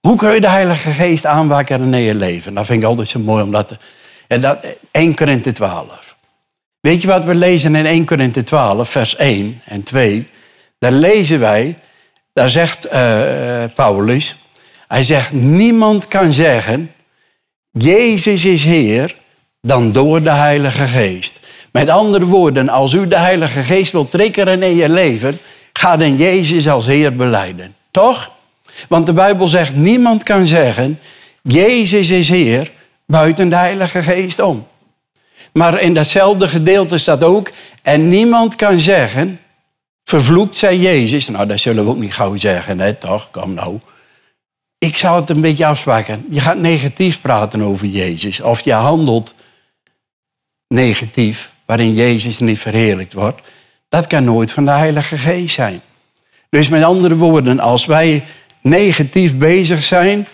[0.00, 2.54] Hoe kun je de Heilige Geest aanwakkeren in je leven?
[2.54, 3.78] Dat vind ik altijd zo mooi, omdat...
[4.26, 6.16] En dat, 1 Korinthe 12.
[6.80, 10.28] Weet je wat we lezen in 1 Korinthe 12, vers 1 en 2?
[10.78, 11.78] Daar lezen wij,
[12.32, 14.44] daar zegt uh, Paulus...
[14.88, 16.92] Hij zegt, niemand kan zeggen,
[17.70, 19.14] Jezus is Heer,
[19.60, 21.45] dan door de Heilige Geest.
[21.76, 25.38] Met andere woorden, als u de Heilige Geest wilt triggeren in je leven,
[25.72, 27.74] ga dan Jezus als Heer beleiden.
[27.90, 28.30] Toch?
[28.88, 31.00] Want de Bijbel zegt, niemand kan zeggen,
[31.42, 32.70] Jezus is Heer,
[33.06, 34.66] buiten de Heilige Geest om.
[35.52, 37.50] Maar in datzelfde gedeelte staat ook,
[37.82, 39.40] en niemand kan zeggen,
[40.04, 41.28] vervloekt zij Jezus.
[41.28, 43.30] Nou, dat zullen we ook niet gauw zeggen, hè, toch?
[43.30, 43.78] Kom nou.
[44.78, 46.26] Ik zou het een beetje afzwakken.
[46.30, 48.40] Je gaat negatief praten over Jezus.
[48.40, 49.34] Of je handelt
[50.68, 53.40] negatief, waarin Jezus niet verheerlijkt wordt.
[53.88, 55.80] Dat kan nooit van de Heilige Geest zijn.
[56.48, 58.24] Dus met andere woorden, als wij
[58.60, 60.26] negatief bezig zijn,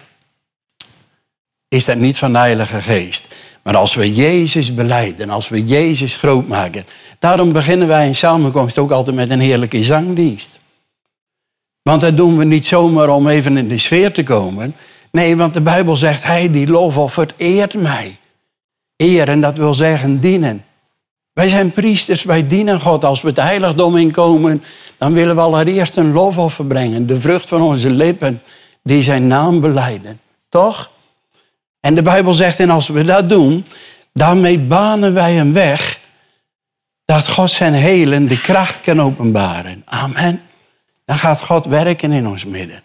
[1.68, 3.34] is dat niet van de Heilige Geest.
[3.62, 6.84] Maar als we Jezus beleiden, als we Jezus groot maken.
[7.18, 10.58] Daarom beginnen wij in samenkomst ook altijd met een heerlijke zangdienst.
[11.82, 14.74] Want dat doen we niet zomaar om even in de sfeer te komen.
[15.10, 18.16] Nee, want de Bijbel zegt, hij die lofoffert eert mij.
[18.96, 20.64] Eren, dat wil zeggen dienen.
[21.32, 23.04] Wij zijn priesters, wij dienen God.
[23.04, 24.62] Als we het heiligdom inkomen,
[24.98, 27.06] dan willen we allereerst een lofoffer brengen.
[27.06, 28.42] De vrucht van onze lippen,
[28.82, 30.20] die zijn naam beleiden.
[30.48, 30.90] Toch?
[31.80, 33.64] En de Bijbel zegt, en als we dat doen,
[34.12, 36.00] daarmee banen wij een weg
[37.04, 39.82] dat God zijn helen de kracht kan openbaren.
[39.84, 40.42] Amen.
[41.04, 42.82] Dan gaat God werken in ons midden.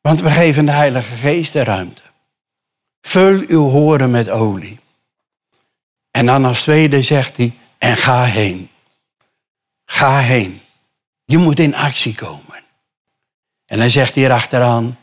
[0.00, 2.02] Want we geven de Heilige Geest de ruimte.
[3.00, 4.78] Vul uw horen met olie.
[6.10, 8.70] En dan als tweede zegt hij, en ga heen.
[9.84, 10.60] Ga heen.
[11.24, 12.64] Je moet in actie komen.
[13.66, 14.98] En dan zegt hij erachteraan,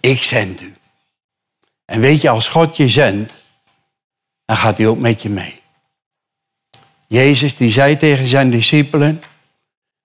[0.00, 0.74] ik zend u.
[1.84, 3.42] En weet je, als God je zendt,
[4.44, 5.62] dan gaat hij ook met je mee.
[7.06, 9.20] Jezus die zei tegen zijn discipelen,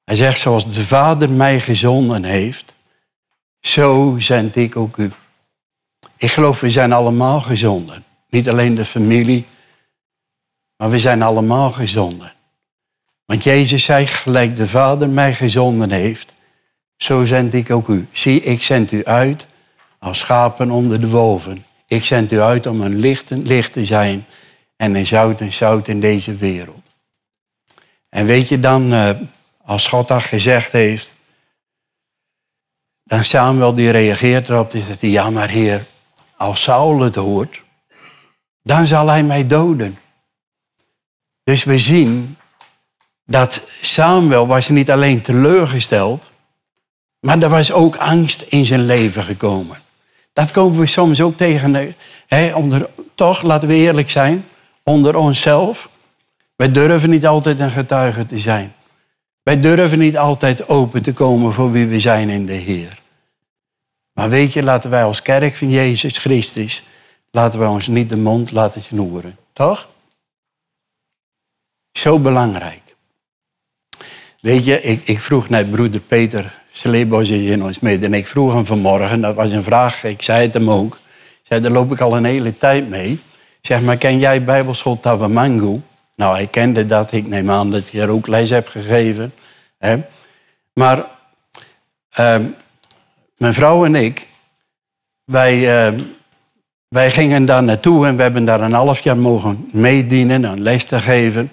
[0.04, 2.76] hij zegt, zoals de Vader mij gezonden heeft,
[3.60, 5.12] zo zend ik ook u.
[6.18, 8.06] Ik geloof, we zijn allemaal gezonden.
[8.30, 9.46] Niet alleen de familie,
[10.80, 12.34] maar we zijn allemaal gezonden.
[13.26, 16.34] Want Jezus zei, gelijk de Vader mij gezonden heeft,
[16.98, 18.08] zo zend ik ook u.
[18.12, 19.48] Zie, ik zend u uit
[20.00, 21.66] als schapen onder de wolven.
[21.88, 24.28] Ik zend u uit om een licht, licht te zijn
[24.76, 26.92] en een zout en zout in deze wereld.
[28.10, 29.10] En weet je dan, eh,
[29.66, 31.14] als God dat gezegd heeft,
[33.04, 35.86] dan Samuel die reageert erop, die zegt, ja maar heer,
[36.38, 37.62] als Saul het hoort,
[38.64, 39.98] dan zal hij mij doden.
[41.50, 42.38] Dus we zien
[43.26, 46.32] dat Samuel was niet alleen teleurgesteld,
[47.20, 49.78] maar er was ook angst in zijn leven gekomen.
[50.34, 51.96] Dat komen we soms ook tegen,
[52.54, 54.46] onder, toch, laten we eerlijk zijn,
[54.84, 55.90] onder onszelf.
[56.56, 58.74] Wij durven niet altijd een getuige te zijn.
[59.44, 63.00] Wij durven niet altijd open te komen voor wie we zijn in de Heer.
[64.14, 66.84] Maar weet je, laten wij als kerk van Jezus Christus,
[67.32, 69.38] laten wij ons niet de mond laten snoeren.
[69.54, 69.88] Toch?
[72.00, 72.82] Zo belangrijk.
[74.42, 76.58] Weet je, ik, ik vroeg net broeder Peter
[77.64, 78.14] ons midden.
[78.14, 80.98] En ik vroeg hem vanmorgen, dat was een vraag, ik zei het hem ook.
[81.42, 83.20] Zei, daar loop ik al een hele tijd mee.
[83.62, 85.82] Zeg, maar ken jij Bijbelschool Tawamangu?
[86.16, 87.12] Nou, hij kende dat.
[87.12, 89.34] Ik neem aan dat hij er ook les heb gegeven.
[89.78, 89.98] Hè?
[90.74, 90.98] Maar
[92.20, 92.36] uh,
[93.38, 94.28] mijn vrouw en ik,
[95.24, 96.00] wij, uh,
[96.88, 100.86] wij gingen daar naartoe en we hebben daar een half jaar mogen meedienen en les
[100.86, 101.52] te geven.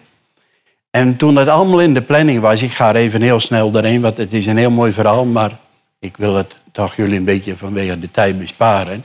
[0.97, 4.01] En toen het allemaal in de planning was, ik ga er even heel snel doorheen,
[4.01, 5.59] want het is een heel mooi verhaal, maar
[5.99, 9.05] ik wil het toch jullie een beetje vanwege de tijd besparen.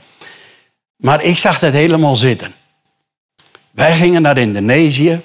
[0.96, 2.52] Maar ik zag het helemaal zitten.
[3.70, 5.20] Wij gingen naar Indonesië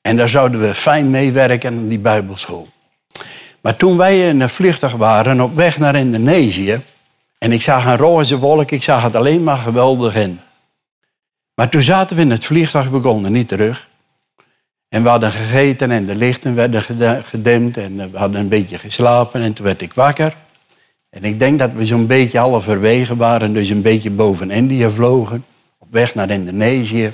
[0.00, 2.68] en daar zouden we fijn meewerken aan die Bijbelschool.
[3.60, 6.80] Maar toen wij in een vliegtuig waren op weg naar Indonesië,
[7.38, 10.40] en ik zag een roze wolk, ik zag het alleen maar geweldig in.
[11.54, 13.88] Maar toen zaten we in het vliegtuig, we konden niet terug.
[14.90, 16.82] En we hadden gegeten en de lichten werden
[17.24, 20.36] gedimd en we hadden een beetje geslapen en toen werd ik wakker.
[21.10, 25.44] En ik denk dat we zo'n beetje halverwege waren, dus een beetje boven Indië vlogen,
[25.78, 27.12] op weg naar Indonesië.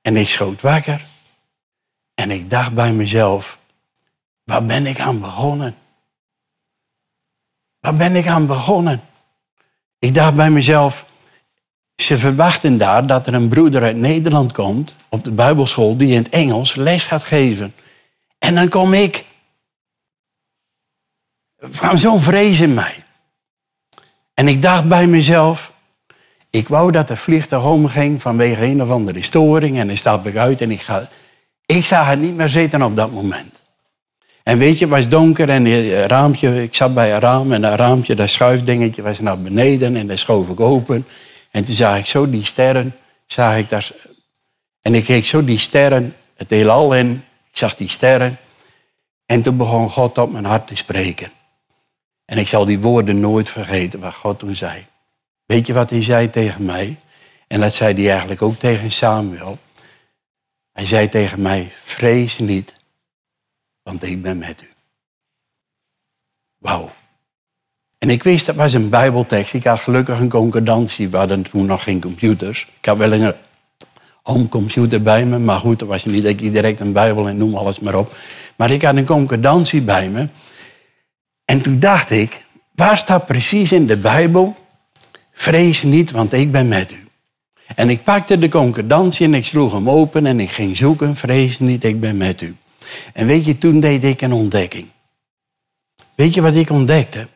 [0.00, 1.06] En ik schoot wakker.
[2.14, 3.58] En ik dacht bij mezelf,
[4.44, 5.76] waar ben ik aan begonnen?
[7.80, 9.00] Waar ben ik aan begonnen?
[9.98, 11.10] Ik dacht bij mezelf,
[11.96, 16.16] ze verwachten daar dat er een broeder uit Nederland komt op de Bijbelschool die in
[16.16, 17.72] het Engels les gaat geven.
[18.38, 19.24] En dan kom ik.
[21.58, 23.04] Van zo'n vrees in mij.
[24.34, 25.72] En ik dacht bij mezelf,
[26.50, 29.78] ik wou dat de vliegtuig omging vanwege een of andere storing.
[29.78, 31.08] En dan stap ik uit en ik ga.
[31.66, 33.62] Ik zag het niet meer zitten op dat moment.
[34.42, 37.60] En weet je, het was donker en het raampje, ik zat bij een raam en
[37.60, 41.06] dat raampje, dat schuifdingetje was naar beneden en dat schoof ik open.
[41.54, 43.90] En toen zag ik zo die sterren, zag ik daar.
[44.80, 47.24] En ik keek zo die sterren, het heelal in.
[47.50, 48.38] Ik zag die sterren.
[49.26, 51.30] En toen begon God op mijn hart te spreken.
[52.24, 54.84] En ik zal die woorden nooit vergeten wat God toen zei.
[55.44, 56.96] Weet je wat hij zei tegen mij?
[57.46, 59.58] En dat zei hij eigenlijk ook tegen Samuel.
[60.72, 62.76] Hij zei tegen mij, vrees niet,
[63.82, 64.68] want ik ben met u.
[66.58, 66.92] Wauw.
[68.04, 69.54] En ik wist, dat was een bijbeltekst.
[69.54, 71.08] Ik had gelukkig een concordantie.
[71.08, 72.66] We hadden toen nog geen computers.
[72.78, 73.34] Ik had wel een
[74.22, 75.38] homecomputer bij me.
[75.38, 78.18] Maar goed, dat was niet dat ik direct een bijbel en noem alles maar op.
[78.56, 80.26] Maar ik had een concordantie bij me.
[81.44, 84.56] En toen dacht ik, waar staat precies in de Bijbel...
[85.32, 87.06] Vrees niet, want ik ben met u.
[87.74, 91.16] En ik pakte de concordantie en ik sloeg hem open en ik ging zoeken.
[91.16, 92.56] Vrees niet, ik ben met u.
[93.12, 94.90] En weet je, toen deed ik een ontdekking.
[96.14, 97.26] Weet je wat ik ontdekte?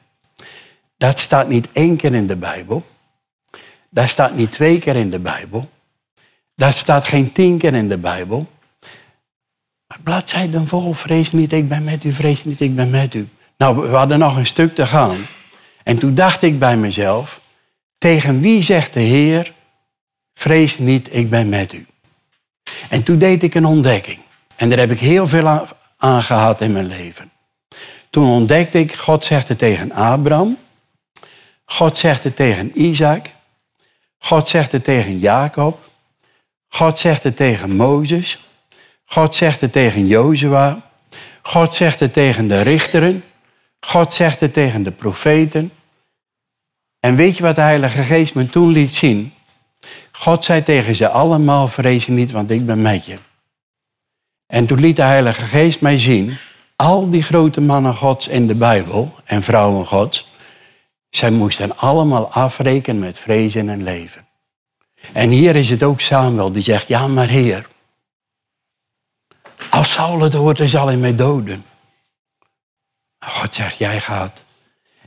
[0.99, 2.83] Dat staat niet één keer in de Bijbel.
[3.91, 5.69] Dat staat niet twee keer in de Bijbel.
[6.55, 8.49] Dat staat geen tien keer in de Bijbel.
[9.87, 13.29] Maar bladzijden vol, vrees niet, ik ben met u, vrees niet, ik ben met u.
[13.57, 15.17] Nou, we hadden nog een stuk te gaan.
[15.83, 17.41] En toen dacht ik bij mezelf,
[17.99, 19.53] tegen wie zegt de Heer,
[20.35, 21.87] vrees niet, ik ben met u.
[22.89, 24.19] En toen deed ik een ontdekking.
[24.57, 27.31] En daar heb ik heel veel aan gehad in mijn leven.
[28.11, 30.57] Toen ontdekte ik, God zegt het tegen Abraham.
[31.71, 33.27] God zegt het tegen Isaac.
[34.19, 35.85] God zegt het tegen Jacob.
[36.69, 38.39] God zegt het tegen Mozes.
[39.05, 40.91] God zegt het tegen Jozua.
[41.43, 43.25] God zegt het tegen de richteren.
[43.81, 45.73] God zegt het tegen de profeten.
[47.01, 49.33] En weet je wat de Heilige Geest me toen liet zien?
[50.13, 53.19] God zei tegen ze allemaal, vrees niet, want ik ben met je.
[54.47, 56.37] En toen liet de Heilige Geest mij zien,
[56.77, 60.28] al die grote mannen Gods in de Bijbel en vrouwen Gods,
[61.11, 64.27] zij moesten allemaal afrekenen met vrezen en leven.
[65.13, 67.67] En hier is het ook Samuel die zegt, ja maar Heer,
[69.71, 71.65] als Saul het hoort, dan zal hij mij doden.
[73.19, 74.45] God zegt, jij gaat.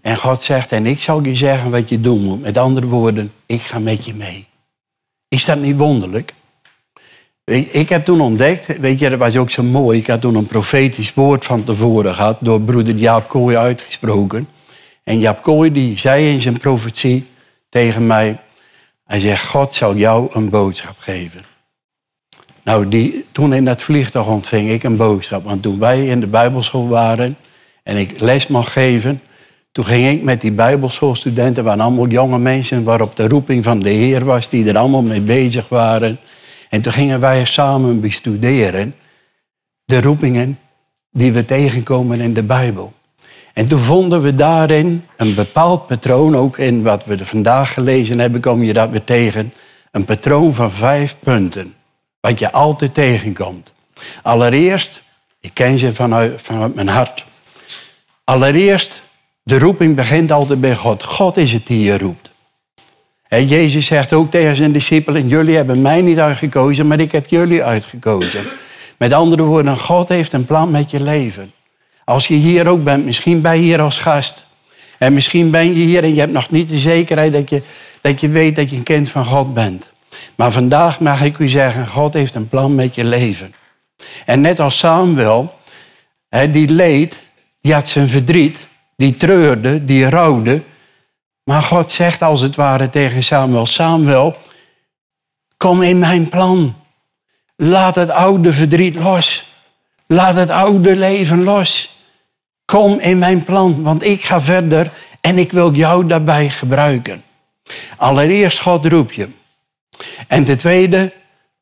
[0.01, 2.41] En God zegt, en ik zal je zeggen wat je doen moet.
[2.41, 4.47] Met andere woorden, ik ga met je mee.
[5.27, 6.33] Is dat niet wonderlijk?
[7.71, 9.99] Ik heb toen ontdekt, weet je, dat was ook zo mooi.
[9.99, 14.47] Ik had toen een profetisch woord van tevoren gehad, door broeder Jaap Kooi uitgesproken.
[15.03, 17.25] En Jaap Kooi die zei in zijn profetie
[17.69, 18.39] tegen mij,
[19.05, 21.41] hij zegt, God zal jou een boodschap geven.
[22.63, 25.43] Nou, die, toen in dat vliegtuig ontving ik een boodschap.
[25.43, 27.37] Want toen wij in de Bijbelschool waren
[27.83, 29.19] en ik les mag geven,
[29.71, 33.89] toen ging ik met die Bijbelschoolstudenten, waren allemaal jonge mensen waarop de roeping van de
[33.89, 36.19] Heer was, die er allemaal mee bezig waren.
[36.69, 38.95] En toen gingen wij samen bestuderen
[39.85, 40.59] de roepingen
[41.11, 42.93] die we tegenkomen in de Bijbel.
[43.53, 48.41] En toen vonden we daarin een bepaald patroon, ook in wat we vandaag gelezen hebben,
[48.41, 49.53] kom je dat weer tegen.
[49.91, 51.73] Een patroon van vijf punten,
[52.19, 53.73] wat je altijd tegenkomt.
[54.21, 55.01] Allereerst,
[55.39, 57.23] ik ken ze vanuit, vanuit mijn hart.
[58.23, 59.01] Allereerst,
[59.43, 61.03] de roeping begint altijd bij God.
[61.03, 62.31] God is het die je roept.
[63.27, 67.27] En Jezus zegt ook tegen zijn discipelen, jullie hebben mij niet uitgekozen, maar ik heb
[67.27, 68.43] jullie uitgekozen.
[68.97, 71.51] Met andere woorden, God heeft een plan met je leven.
[72.05, 74.45] Als je hier ook bent, misschien ben je hier als gast.
[74.97, 77.61] En misschien ben je hier en je hebt nog niet de zekerheid dat je,
[78.01, 79.89] dat je weet dat je een kind van God bent.
[80.35, 83.53] Maar vandaag mag ik u zeggen, God heeft een plan met je leven.
[84.25, 85.59] En net als Samuel,
[86.51, 87.23] die leed,
[87.61, 90.61] die had zijn verdriet, die treurde, die rouwde.
[91.43, 94.37] Maar God zegt als het ware tegen Samuel, Samuel,
[95.57, 96.75] kom in mijn plan.
[97.55, 99.50] Laat het oude verdriet los.
[100.11, 101.89] Laat het oude leven los.
[102.65, 104.91] Kom in mijn plan, want ik ga verder
[105.21, 107.23] en ik wil jou daarbij gebruiken.
[107.97, 109.27] Allereerst God roep je.
[110.27, 111.13] En ten tweede,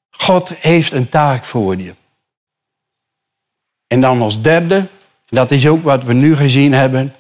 [0.10, 1.94] God heeft een taak voor je.
[3.88, 4.88] En dan als derde,
[5.28, 7.16] dat is ook wat we nu gezien hebben.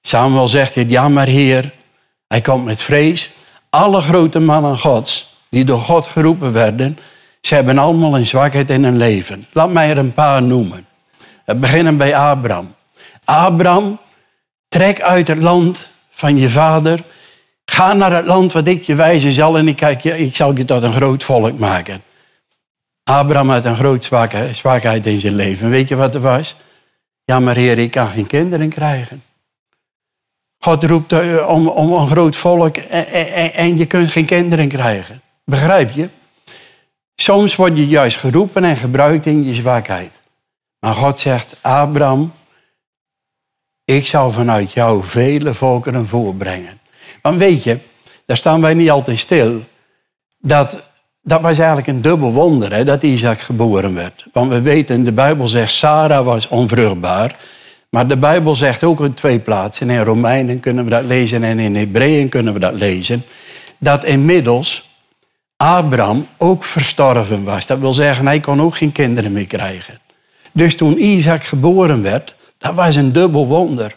[0.00, 1.72] Samuel zegt dit, ja maar Heer,
[2.26, 3.30] hij komt met vrees.
[3.70, 6.98] Alle grote mannen Gods, die door God geroepen werden,
[7.46, 9.46] ze hebben allemaal een zwakheid in hun leven.
[9.52, 10.86] Laat mij er een paar noemen.
[11.44, 12.74] We beginnen bij Abraham.
[13.24, 13.98] Abraham,
[14.68, 17.02] trek uit het land van je vader.
[17.64, 20.64] Ga naar het land wat ik je wijzen zal en ik, je, ik zal je
[20.64, 22.02] tot een groot volk maken.
[23.02, 24.04] Abraham had een groot
[24.52, 25.70] zwakheid in zijn leven.
[25.70, 26.56] Weet je wat er was?
[27.24, 29.22] Ja, maar heer, ik kan geen kinderen krijgen.
[30.58, 35.20] God roept eh, om, om een groot volk en, en je kunt geen kinderen krijgen.
[35.44, 36.08] Begrijp je?
[37.16, 40.20] Soms word je juist geroepen en gebruikt in je zwakheid.
[40.78, 42.32] Maar God zegt, Abraham,
[43.84, 46.80] ik zal vanuit jou vele volkeren voorbrengen.
[47.22, 47.78] Want weet je,
[48.26, 49.60] daar staan wij niet altijd stil.
[50.38, 50.82] Dat,
[51.22, 54.26] dat was eigenlijk een dubbel wonder, hè, dat Isaac geboren werd.
[54.32, 57.36] Want we weten, de Bijbel zegt, Sarah was onvruchtbaar.
[57.90, 61.58] Maar de Bijbel zegt ook in twee plaatsen, in Romeinen kunnen we dat lezen en
[61.58, 63.24] in Hebreeën kunnen we dat lezen,
[63.78, 64.93] dat inmiddels
[65.56, 67.66] Abraham ook verstorven was.
[67.66, 69.98] Dat wil zeggen, hij kon ook geen kinderen meer krijgen.
[70.52, 73.96] Dus toen Isaac geboren werd, dat was een dubbel wonder.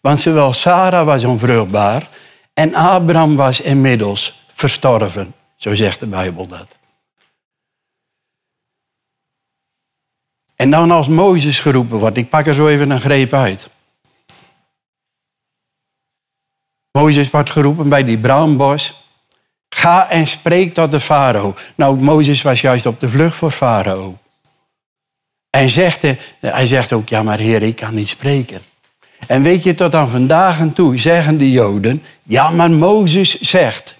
[0.00, 2.08] Want zowel Sarah was onvruchtbaar
[2.54, 5.32] en Abraham was inmiddels verstorven.
[5.56, 6.78] Zo zegt de Bijbel dat.
[10.56, 13.70] En dan als Mozes geroepen wordt, ik pak er zo even een greep uit.
[16.90, 19.03] Mozes wordt geroepen bij die braambos.
[19.74, 21.54] Ga en spreek tot de farao.
[21.74, 24.18] Nou, Mozes was juist op de vlucht voor farao.
[25.50, 26.02] En zegt,
[26.40, 28.60] hij zegt ook, ja maar heer, ik kan niet spreken.
[29.26, 33.96] En weet je, tot aan vandaag en toe zeggen de Joden, ja maar Mozes zegt.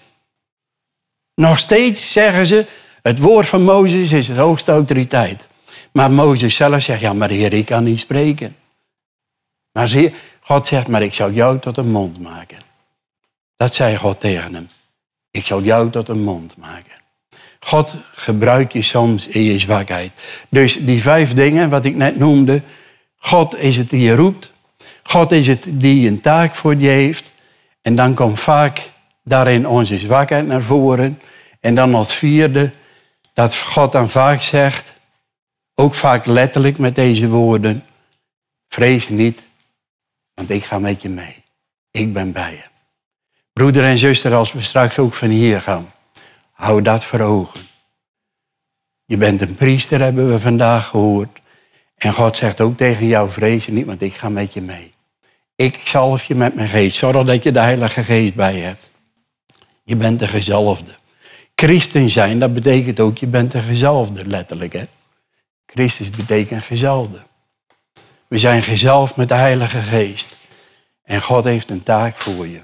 [1.33, 2.65] Nog steeds zeggen ze,
[3.01, 5.47] het woord van Mozes is de hoogste autoriteit.
[5.91, 8.55] Maar Mozes zelf zegt, ja maar heer, ik kan niet spreken.
[9.71, 12.57] Maar God zegt, maar ik zal jou tot een mond maken.
[13.55, 14.69] Dat zei God tegen hem.
[15.35, 16.93] Ik zal jou tot een mond maken.
[17.59, 20.11] God gebruikt je soms in je zwakheid.
[20.49, 22.61] Dus die vijf dingen wat ik net noemde.
[23.17, 24.51] God is het die je roept.
[25.03, 27.33] God is het die een taak voor je heeft.
[27.81, 28.91] En dan komt vaak
[29.23, 31.21] daarin onze zwakheid naar voren.
[31.59, 32.71] En dan als vierde,
[33.33, 34.95] dat God dan vaak zegt,
[35.73, 37.83] ook vaak letterlijk met deze woorden,
[38.67, 39.43] vrees niet,
[40.33, 41.43] want ik ga met je mee.
[41.91, 42.74] Ik ben bij je.
[43.59, 45.91] Broeder en zuster, als we straks ook van hier gaan,
[46.51, 47.59] hou dat voor ogen.
[49.05, 51.39] Je bent een priester, hebben we vandaag gehoord.
[51.95, 54.89] En God zegt ook tegen jou, vrees niet, want ik ga met je mee.
[55.55, 56.97] Ik zalf je met mijn geest.
[56.97, 58.89] Zorg dat je de Heilige Geest bij je hebt.
[59.83, 60.95] Je bent de gezalfde.
[61.55, 64.73] Christen zijn, dat betekent ook, je bent de gezalfde, letterlijk.
[64.73, 64.83] Hè?
[65.65, 67.19] Christus betekent gezalfde.
[68.27, 70.37] We zijn gezalfd met de Heilige Geest.
[71.03, 72.61] En God heeft een taak voor je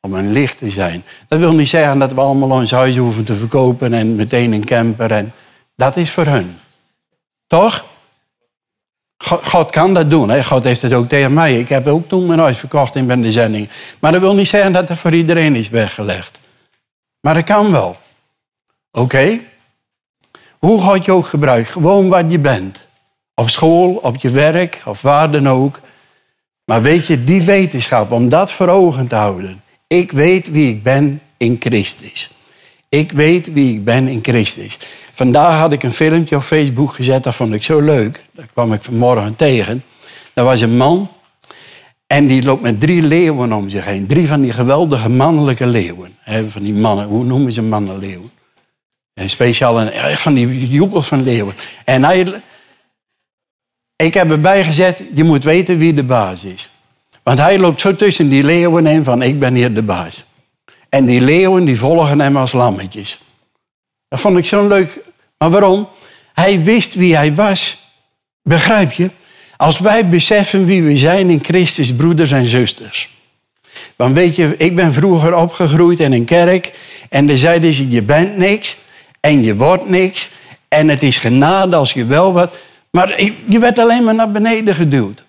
[0.00, 1.04] om een licht te zijn.
[1.28, 4.64] Dat wil niet zeggen dat we allemaal ons huis hoeven te verkopen en meteen een
[4.64, 5.10] camper.
[5.10, 5.32] En
[5.76, 6.58] dat is voor hun.
[7.46, 7.86] Toch?
[9.24, 10.28] God, kan dat doen.
[10.28, 10.44] Hè?
[10.44, 11.58] God heeft het ook tegen mij.
[11.58, 13.68] Ik heb ook toen mijn huis verkocht in ben de zending.
[14.00, 16.40] Maar dat wil niet zeggen dat het voor iedereen is weggelegd.
[17.20, 17.96] Maar dat kan wel.
[18.92, 19.38] Oké?
[20.58, 21.70] Hoe God je ook gebruikt.
[21.70, 22.86] Gewoon wat je bent.
[23.34, 25.80] Op school, op je werk, of waar dan ook.
[26.64, 29.62] Maar weet je, die wetenschap, om dat voor ogen te houden.
[29.88, 32.30] Ik weet wie ik ben in Christus.
[32.88, 34.78] Ik weet wie ik ben in Christus.
[35.12, 38.24] Vandaag had ik een filmpje op Facebook gezet, dat vond ik zo leuk.
[38.32, 39.82] Daar kwam ik vanmorgen tegen.
[40.32, 41.10] Dat was een man
[42.06, 44.06] en die loopt met drie leeuwen om zich heen.
[44.06, 46.16] Drie van die geweldige mannelijke leeuwen.
[46.48, 48.30] Van die mannen, hoe noemen ze mannenleeuwen?
[49.14, 51.54] Speciaal echt van die joekels van leeuwen.
[51.84, 52.42] En hij,
[53.96, 56.68] ik heb erbij gezet, je moet weten wie de baas is.
[57.28, 60.24] Want hij loopt zo tussen die leeuwen heen van ik ben hier de baas.
[60.88, 63.18] En die leeuwen die volgen hem als lammetjes.
[64.08, 64.98] Dat vond ik zo leuk.
[65.38, 65.88] Maar waarom?
[66.34, 67.78] Hij wist wie hij was.
[68.42, 69.10] Begrijp je?
[69.56, 73.08] Als wij beseffen wie we zijn in Christus, broeders en zusters.
[73.96, 76.72] Want weet je, ik ben vroeger opgegroeid in een kerk.
[77.08, 78.76] En dan zeiden ze, je bent niks.
[79.20, 80.30] En je wordt niks.
[80.68, 82.54] En het is genade als je wel wat.
[82.90, 85.26] Maar je werd alleen maar naar beneden geduwd.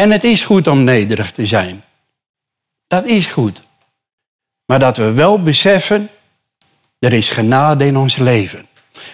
[0.00, 1.82] En het is goed om nederig te zijn.
[2.86, 3.62] Dat is goed.
[4.66, 6.08] Maar dat we wel beseffen,
[6.98, 8.66] er is genade in ons leven.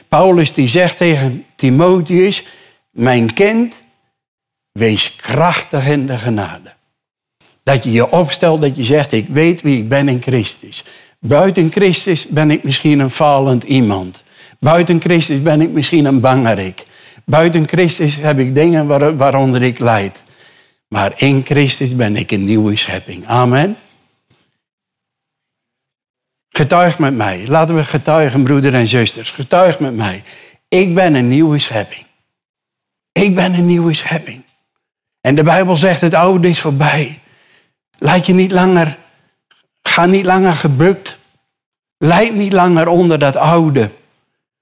[0.08, 2.44] Paulus die zegt tegen Timotheus,
[2.90, 3.82] mijn kind,
[4.72, 6.72] wees krachtig in de genade.
[7.62, 10.84] Dat je je opstelt, dat je zegt, ik weet wie ik ben in Christus.
[11.18, 14.22] Buiten Christus ben ik misschien een falend iemand.
[14.58, 16.86] Buiten Christus ben ik misschien een bangerik.
[17.24, 20.24] Buiten Christus heb ik dingen waar, waaronder ik leid.
[20.96, 23.26] Maar in Christus ben ik een nieuwe schepping.
[23.26, 23.78] Amen.
[26.48, 27.46] Getuig met mij.
[27.46, 29.30] Laten we getuigen, broeder en zusters.
[29.30, 30.22] Getuig met mij.
[30.68, 32.06] Ik ben een nieuwe schepping.
[33.12, 34.42] Ik ben een nieuwe schepping.
[35.20, 37.20] En de Bijbel zegt het oude is voorbij.
[37.98, 38.98] Laat je niet langer,
[39.82, 41.18] ga niet langer gebukt.
[41.98, 43.90] Leid niet langer onder dat oude.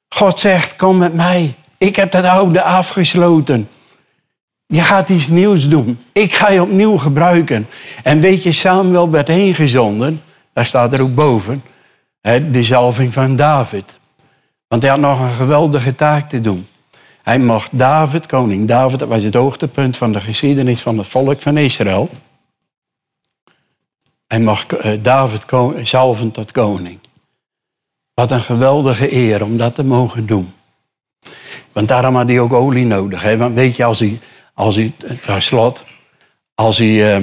[0.08, 1.54] God zegt, kom met mij.
[1.78, 3.68] Ik heb dat oude afgesloten.
[4.66, 5.98] Je gaat iets nieuws doen.
[6.12, 7.66] Ik ga je opnieuw gebruiken.
[8.02, 10.20] En weet je, Samuel werd heen gezonden.
[10.52, 11.62] Daar staat er ook boven.
[12.50, 13.98] De zalving van David.
[14.68, 16.66] Want hij had nog een geweldige taak te doen.
[17.22, 21.40] Hij mocht David, koning David, dat was het hoogtepunt van de geschiedenis van het volk
[21.40, 22.08] van Israël.
[24.26, 25.44] Hij mocht eh, David
[25.82, 26.98] zalven tot koning.
[28.14, 30.48] Wat een geweldige eer om dat te mogen doen.
[31.72, 33.36] Want daarom had hij ook olie nodig.
[33.36, 34.18] Want weet je, als hij,
[34.54, 34.92] als hij,
[35.22, 35.84] ter slot,
[36.54, 37.22] als hij, eh,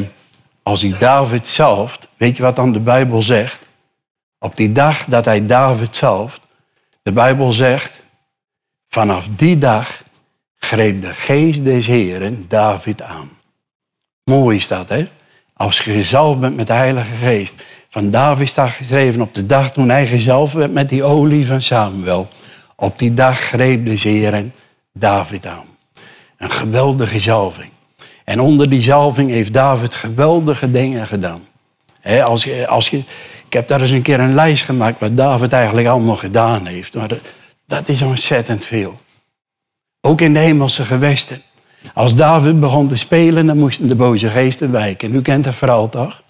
[0.64, 3.68] als hij David zalft, weet je wat dan de Bijbel zegt?
[4.40, 6.42] Op die dag dat hij David zalft,
[7.04, 8.04] de Bijbel zegt,
[8.88, 10.04] vanaf die dag
[10.58, 13.30] greep de geest des Heren David aan.
[14.24, 15.08] Mooi is dat, hè?
[15.54, 17.56] Als je gezalfd bent met de Heilige Geest.
[17.90, 21.62] Van David staat geschreven op de dag toen hij gezalfd werd met die olie van
[21.62, 22.30] Samuel.
[22.76, 24.54] Op die dag greep de Heren
[24.94, 25.71] David aan.
[26.42, 27.70] Een geweldige zalving.
[28.24, 31.42] En onder die zalving heeft David geweldige dingen gedaan.
[32.24, 32.98] als je, als je,
[33.46, 36.96] ik heb daar eens een keer een lijst gemaakt wat David eigenlijk allemaal gedaan heeft.
[36.96, 37.10] Maar
[37.66, 39.00] dat is ontzettend veel.
[40.02, 41.42] Ook in de hemelse gewesten.
[41.94, 45.16] Als David begon te spelen, dan moesten de boze geesten wijken.
[45.16, 46.24] U kent het verhaal toch?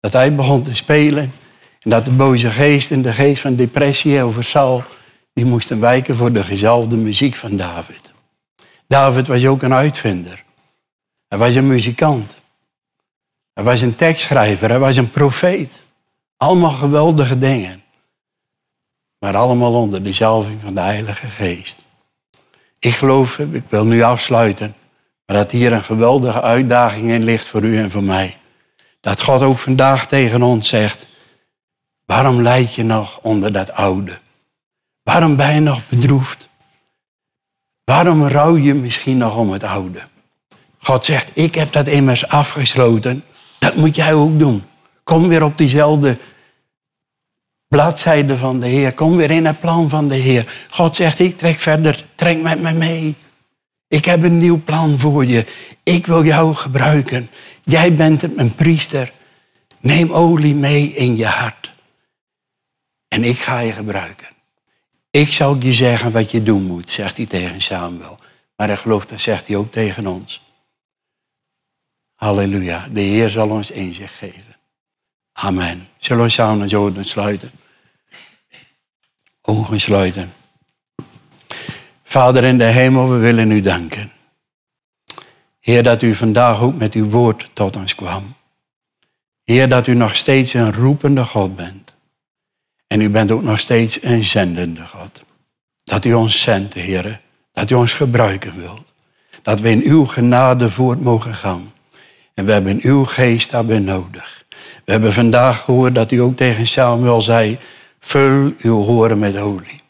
[0.00, 1.32] Dat hij begon te spelen
[1.80, 4.82] en dat de boze geesten, de geest van depressie over Saul,
[5.32, 8.09] die moesten wijken voor de gezalfde muziek van David.
[8.90, 10.44] David was ook een uitvinder.
[11.28, 12.38] Hij was een muzikant.
[13.52, 14.68] Hij was een tekstschrijver.
[14.68, 15.82] Hij was een profeet.
[16.36, 17.82] Allemaal geweldige dingen.
[19.18, 21.84] Maar allemaal onder de zalving van de Heilige Geest.
[22.78, 24.74] Ik geloof, ik wil nu afsluiten,
[25.26, 28.36] maar dat hier een geweldige uitdaging in ligt voor u en voor mij.
[29.00, 31.06] Dat God ook vandaag tegen ons zegt,
[32.04, 34.18] waarom leid je nog onder dat oude?
[35.02, 36.48] Waarom ben je nog bedroefd?
[37.90, 40.00] Waarom rouw je misschien nog om het oude?
[40.78, 43.24] God zegt, ik heb dat immers afgesloten.
[43.58, 44.62] Dat moet jij ook doen.
[45.04, 46.18] Kom weer op diezelfde
[47.68, 48.92] bladzijde van de Heer.
[48.92, 50.66] Kom weer in het plan van de Heer.
[50.70, 52.04] God zegt, ik trek verder.
[52.14, 53.14] Trek met me mee.
[53.88, 55.46] Ik heb een nieuw plan voor je.
[55.82, 57.28] Ik wil jou gebruiken.
[57.64, 59.12] Jij bent een priester.
[59.80, 61.72] Neem olie mee in je hart.
[63.08, 64.29] En ik ga je gebruiken.
[65.10, 68.18] Ik zal je zeggen wat je doen moet, zegt hij tegen Samuel.
[68.56, 70.42] Maar ik geloof, dat zegt hij ook tegen ons.
[72.14, 72.88] Halleluja.
[72.90, 74.56] De Heer zal ons inzicht geven.
[75.32, 75.88] Amen.
[75.96, 77.50] Zullen we samen zo sluiten?
[79.42, 80.32] Ogen sluiten.
[82.02, 84.12] Vader in de hemel, we willen u danken.
[85.60, 88.24] Heer, dat u vandaag ook met uw woord tot ons kwam.
[89.44, 91.89] Heer, dat u nog steeds een roepende God bent.
[92.92, 95.22] En u bent ook nog steeds een zendende God.
[95.84, 97.18] Dat u ons zendt, Heer.
[97.52, 98.94] Dat u ons gebruiken wilt.
[99.42, 101.72] Dat we in uw genade voort mogen gaan.
[102.34, 104.44] En we hebben uw geest daarbij nodig.
[104.84, 107.58] We hebben vandaag gehoord dat u ook tegen Samuel zei...
[108.00, 109.80] Vul uw horen met olie.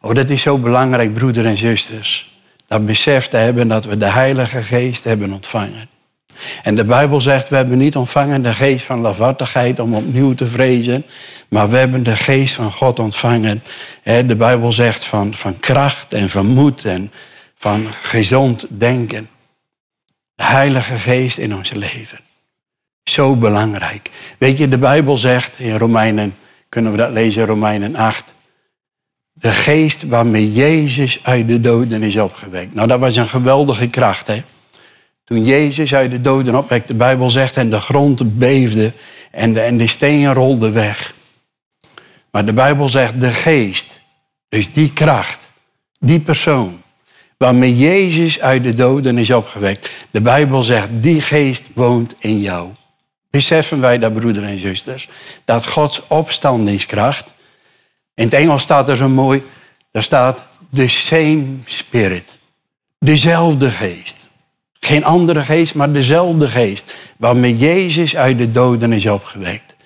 [0.00, 2.38] Oh, dat is zo belangrijk, broeders en zusters.
[2.66, 5.88] Dat besef te hebben dat we de Heilige Geest hebben ontvangen.
[6.62, 10.46] En de Bijbel zegt, we hebben niet ontvangen de geest van lafhartigheid om opnieuw te
[10.46, 11.04] vrezen,
[11.48, 13.62] maar we hebben de geest van God ontvangen.
[14.02, 17.12] De Bijbel zegt van, van kracht en van moed en
[17.56, 19.28] van gezond denken.
[20.34, 22.18] De Heilige Geest in ons leven.
[23.04, 24.10] Zo belangrijk.
[24.38, 26.34] Weet je, de Bijbel zegt in Romeinen
[26.72, 28.34] kunnen we dat lezen, Romeinen 8.
[29.32, 32.74] De geest waarmee Jezus uit de doden is opgewekt.
[32.74, 34.42] Nou, dat was een geweldige kracht, hè.
[35.24, 38.92] Toen Jezus uit de doden opwekt, de Bijbel zegt, en de grond beefde
[39.30, 41.14] en de, en de steen rolde weg.
[42.30, 44.00] Maar de Bijbel zegt, de geest,
[44.48, 45.50] dus die kracht,
[45.98, 46.82] die persoon,
[47.36, 49.90] waarmee Jezus uit de doden is opgewekt.
[50.10, 52.68] De Bijbel zegt, die geest woont in jou.
[53.30, 55.08] Beseffen wij dat, broeders en zusters,
[55.44, 57.32] dat Gods opstandingskracht,
[58.14, 59.42] in het Engels staat er zo mooi,
[59.90, 60.42] daar staat
[60.74, 62.36] the same spirit.
[62.98, 64.26] Dezelfde geest.
[64.84, 66.94] Geen andere geest, maar dezelfde geest.
[67.18, 69.76] Waarmee Jezus uit de doden is opgewekt.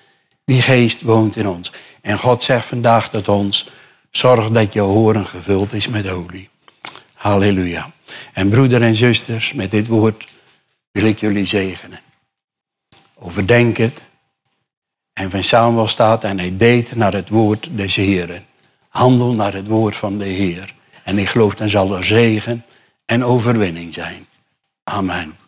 [0.45, 1.71] Die geest woont in ons.
[2.01, 3.69] En God zegt vandaag tot ons,
[4.11, 6.49] zorg dat je horen gevuld is met olie.
[7.13, 7.91] Halleluja.
[8.33, 10.27] En broeder en zusters, met dit woord
[10.91, 11.99] wil ik jullie zegenen.
[13.19, 14.03] Overdenk het.
[15.13, 18.45] En van Samuel staat en hij deed naar het woord des Heeren.
[18.89, 20.73] Handel naar het woord van de Heer.
[21.03, 22.65] En ik geloof dan zal er zegen
[23.05, 24.26] en overwinning zijn.
[24.87, 25.46] Amen.